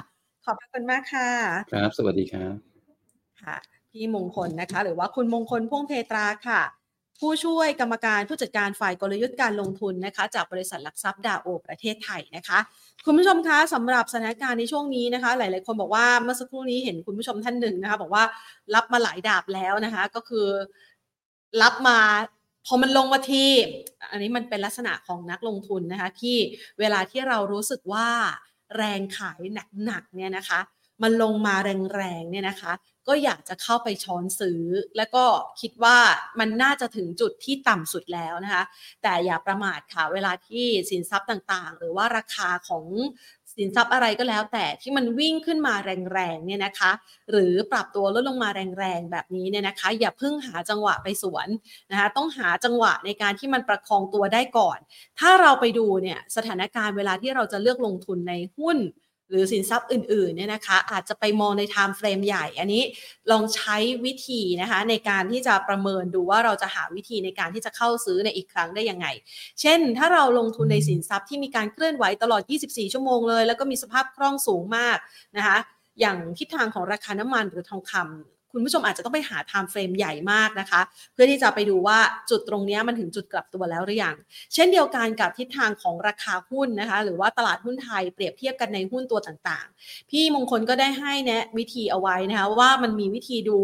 [0.46, 1.30] ขอบพระคุณมากค่ะ
[1.74, 2.56] ครับ สวัสดีครับ
[3.44, 3.58] ค่ะ
[3.92, 6.62] พี่มงคลนะคะ หรือว่าคุณมงคลพ่วงเพตราค่ะ
[7.20, 12.60] ผู้ช่วยกรรมการผู้จัดการฝ่ายกลยุทธ์การลงทุนนะคะ จากบริษัทหลักทรัพย์ดาโอประเทศไทยนะคะ
[13.06, 18.24] คุณผู้ชมคะสำหรับสถานการณ์ในช่วงนี้นะคะ หลาย ๆ คนบอกว่าเมื่อสักครู่นี้เห็นคุณผู้ชมท่านหนึ่งนะคะ บอกว่า
[18.76, 20.48] รับมาหลายดาบแล้วนะคะ ก็คือ
[21.62, 22.00] รับมา
[22.66, 23.46] พอมันลงมาที
[24.12, 26.38] อันนี้มันเป็นลักษณะของนักลงทุนนะคะที่
[26.80, 28.10] เวลาที่เรารู้สึกว่า
[28.78, 29.40] แรงขาย
[29.86, 30.60] หนักๆเนี่ยนะคะ
[31.04, 31.56] มันลงมา
[31.96, 32.74] แรงๆเนี่ยนะคะ
[33.08, 34.62] ก็อยากจะเข้าไปช้อนซื้อ
[34.98, 35.26] แล้วก็
[35.62, 35.98] คิดว่า
[36.40, 38.64] มันน่าจะถึงจุดที่ต่ำสุดแล้วนะคะ
[39.04, 42.86] แต่อย่าประมาทค่ะเวลาที่สินทรัพย์ต่างๆ หรือว่าราคาของ
[43.58, 45.74] สินทรัพย์อะไรก็แล้ว แต่ที่มันวิ่งขึ้นมา
[46.14, 46.92] แรงๆเนี่ยนะคะ
[47.32, 48.50] หรือปรับตัวลดลงมา
[48.80, 51.48] แรงๆแบบนี้เนี่ยนะคะ อย่าเพิ่งหาจังหวะไปสวน
[51.92, 54.78] นะคะต้องหาจังหวะในการที่มันประคองตัวได้ก่อน
[55.20, 58.78] ถ้าเราไปดูเนี่ยสถานการณ์เวลาที่เราจะเลือกลงทุนในหุ้น
[59.30, 62.84] หรือสินทรัพย์อื่นๆเนี่ยนะคะอาจจะไปมองใน time frame ใหญ่อันนี้
[63.32, 69.08] ลองใช้วิธีนะคะในการที่จะประเมินดูว่าเราจะหาวิธีในการที่จะเข้าซื้อในอีกครั้งได้ยังไง
[69.62, 74.98] เช่น ถ้าเราลงทุนในสินทรัพย์ที่มีการเคลื่อนไหวตลอด 24 ชั่วโมงเลย แล้วก็มีสภาพคล่องสูงมาก
[75.38, 75.58] นะคะ
[76.00, 80.82] อย่างทิศทางของราคาน้ำมันหรือทองคำ คุณผู้ชมอาจจะต้องไปหา time frame ใหญ่มากนะคะ
[81.14, 82.00] เพื่อที่จะไปดูว่า
[82.30, 84.16] จุดตรงนี้มันถึงจุดกลับตัวแล้วหรือยัง
[84.54, 93.60] เช่นเดียวกันกับทิศทางของราคาหุ้นนะคะ หรือว่าตลาดหุ้นไทยเปรียบเทียบกันในหุ้นตัวต่างๆ พี่มงคลก็ได้ให้แนะวิธีเอาไว้นะคะว่ามันมีวิธีดู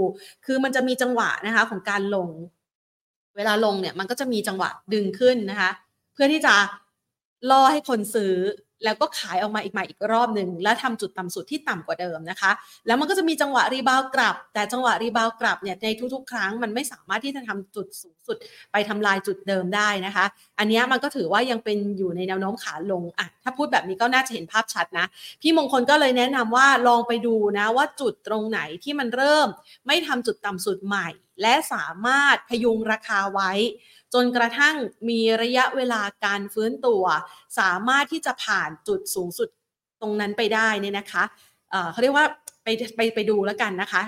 [0.45, 2.27] คือมันจะมีจังหวะนะคะของการลง
[3.35, 5.71] เวลาลงเนี่ยมันก็จะมีจังหวะดึงขึ้นนะคะ
[6.13, 6.55] เพื่อที่จะ
[7.49, 8.33] ล่อให้คนซื้อ
[8.85, 12.51] แล้วก็ขายออกมาอีกใหม่อีกรอบหนึ่งแล้วทำจุดต่ำสุดที่ต่ำกว่าเดิมนะคะ
[12.87, 18.37] แล้วมันก็จะมีจังหวะรีบาวกลับ แต่จังหวะรีบาวกลับเนี่ยในทุกๆ ครั้งมันไม่สามารถที่จะทำจุดสูงสุด
[18.71, 20.25] ไปทำลายจุดเดิมได้นะคะ
[20.59, 25.05] อันนี้มันก็ถือว่ายังเป็นอยู่ในแนวโน้มขาลงอะถ้าพูดแบบนี้ก็น่าจะเห็นภาพชัดนะ
[25.41, 29.47] พี่มงคลก็เลยแนะนำว่าลองไปดูนะว่าจุดตรงไหนที่มันเริ่ม
[29.87, 31.09] ไม่ทำจุดต่ำสุดใหม่
[31.41, 33.51] และสามารถพยุงราคาไว้
[34.13, 34.75] จนกระทั่ง
[35.09, 37.03] มีระยะเวลาการฟื้นตัว
[37.59, 39.49] สามารถที่จะผ่านจุดสูงสุด
[40.01, 41.23] ตรงนั้นไปได้เนี่ยนะคะ
[41.91, 42.25] เขาเรียกว่า
[42.63, 44.03] ไปไปไปดูแล้วกันนะคะ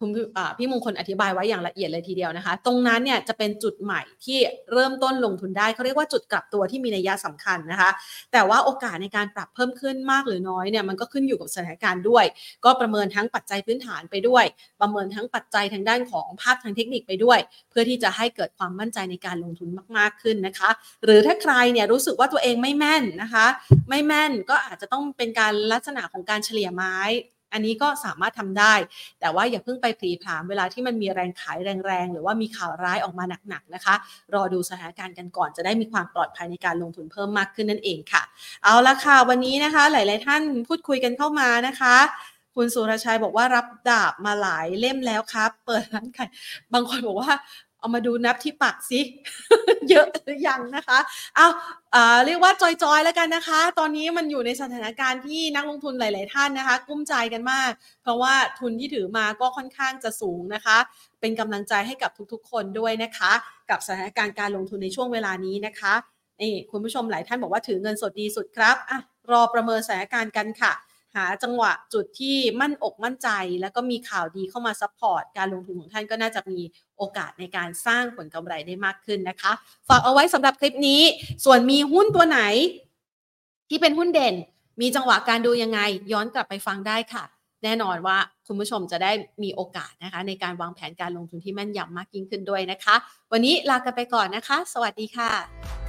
[0.00, 0.10] คุณ
[0.58, 4.38] พี่มงคลอธิบายไว้อย่างละเอียดเลยทีเดียวนะคะ ตรงนั้นเนี่ยจะเป็นจุดใหม่ที่
[4.72, 7.90] เริ่มต้นลงทุนได้เขาเรียกว่าจุดกลับตัวที่มีนัยยะสำคัญนะคะ
[8.32, 12.24] แต่ว่าโอกาสในการปรับเพิ่มขึ้นมากหรือน้อยเนี่ยมันก็ขึ้นอยู่กับสถานการณ์ด้วย
[12.64, 14.44] ก็ประเมินทั้งปัจจัยพื้นฐานไปด้วย
[14.80, 17.38] ประเมินทั้งปัจจัยทางด้านของภาพทางเทคนิคไปด้วย
[17.70, 20.70] เพื่อที่จะให้เกิดความมั่นใจในการลงทุนมากๆขึ้นนะคะ
[21.04, 23.46] หรือถ้าใครเนี่ยรู้สึกว่าตัวเองไม่แม่นนะคะ
[23.88, 26.96] ไม่แม่นก็อาจจะต้องเป็นการลักษณะของการเฉลี่ยไม้
[27.52, 28.74] อันนี้ก็สามารถทำได้
[29.20, 33.94] แต่ว่าอย่าเพิ่งไปผีผลามเวลาที่มันมีแรงขายแรงๆ หรือว่ามีข่าวร้ายออกมาหนักๆนะคะ
[34.34, 38.22] รอดูสถานการณ์กันก่อนจะได้มีความปลอดภัยในการลงทุนเพิ่มมากขึ้นนั่นเองค่ะ
[38.64, 41.96] เอาละค่ะ วันนี้นะคะ หลาย ๆ ท่านพูดคุยกันเข้ามานะคะ
[42.56, 46.30] คุณสุรชัยบอกว่ารับดาบมาหลายเล่มแล้วครับ เปิดร้านขาย
[46.72, 47.32] บางคนบอกว่า
[47.78, 49.00] เอามาดูนับที่ปักสิ
[49.90, 50.98] เยอะหรือยังนะคะ
[51.36, 51.46] เอา
[51.94, 52.52] อ่าเรียกว่า
[52.82, 57.70] จอยๆแล้วกันนะคะ ตอนนี้มันอยู่ในสถานการณ์ที่นักลงทุนหลาย ๆ ท่านนะคะ กุ้มใจกันมาก
[58.02, 60.76] เพราะว่าทุนที่ถือมาก็ค่อนข้างจะสูงนะคะ
[61.20, 63.32] เป็นกำลังใจให้กับทุกๆ คนด้วยนะคะ
[63.70, 65.94] กับสถานการณ์การลงทุนในช่วงเวลานี้นะคะ
[66.40, 68.98] นี่คุณผู้ชมหลายท่านบอกว่าถือเงินสดดีสุดครับอะ
[69.30, 70.72] รอประเมินสถานการณ์กันค่ะ
[71.16, 73.28] หาจังหวะจุดที่มั่นอกมั่นใจ
[73.60, 76.60] แล้วก็มีข่าวดีเข้ามา support การลงทุนของท่านก็น่าจะมี
[76.98, 79.52] โอกาสในการสร้างผลกำไรได้มากขึ้นนะคะ
[79.88, 81.02] ฝากเอาไว้สำหรับคลิปนี้
[81.44, 82.40] ส่วนมีหุ้นตัวไหน
[83.68, 84.34] ที่เป็นหุ้นเด่น
[84.80, 85.80] มีจังหวะการดูยังไง
[86.12, 87.24] ย้อนกลับไปฟังได้ค่ะ
[87.64, 92.94] แน่นอนว่าคุณผู้ชมจะได้มีโอกาสนะคะ ในการวางแผนการลงทุนที่แม่นยำมากยิ่งขึ้นด้วยนะคะ
[93.32, 95.87] วันนี้ลากันไปก่อนนะคะ สวัสดีค่ะ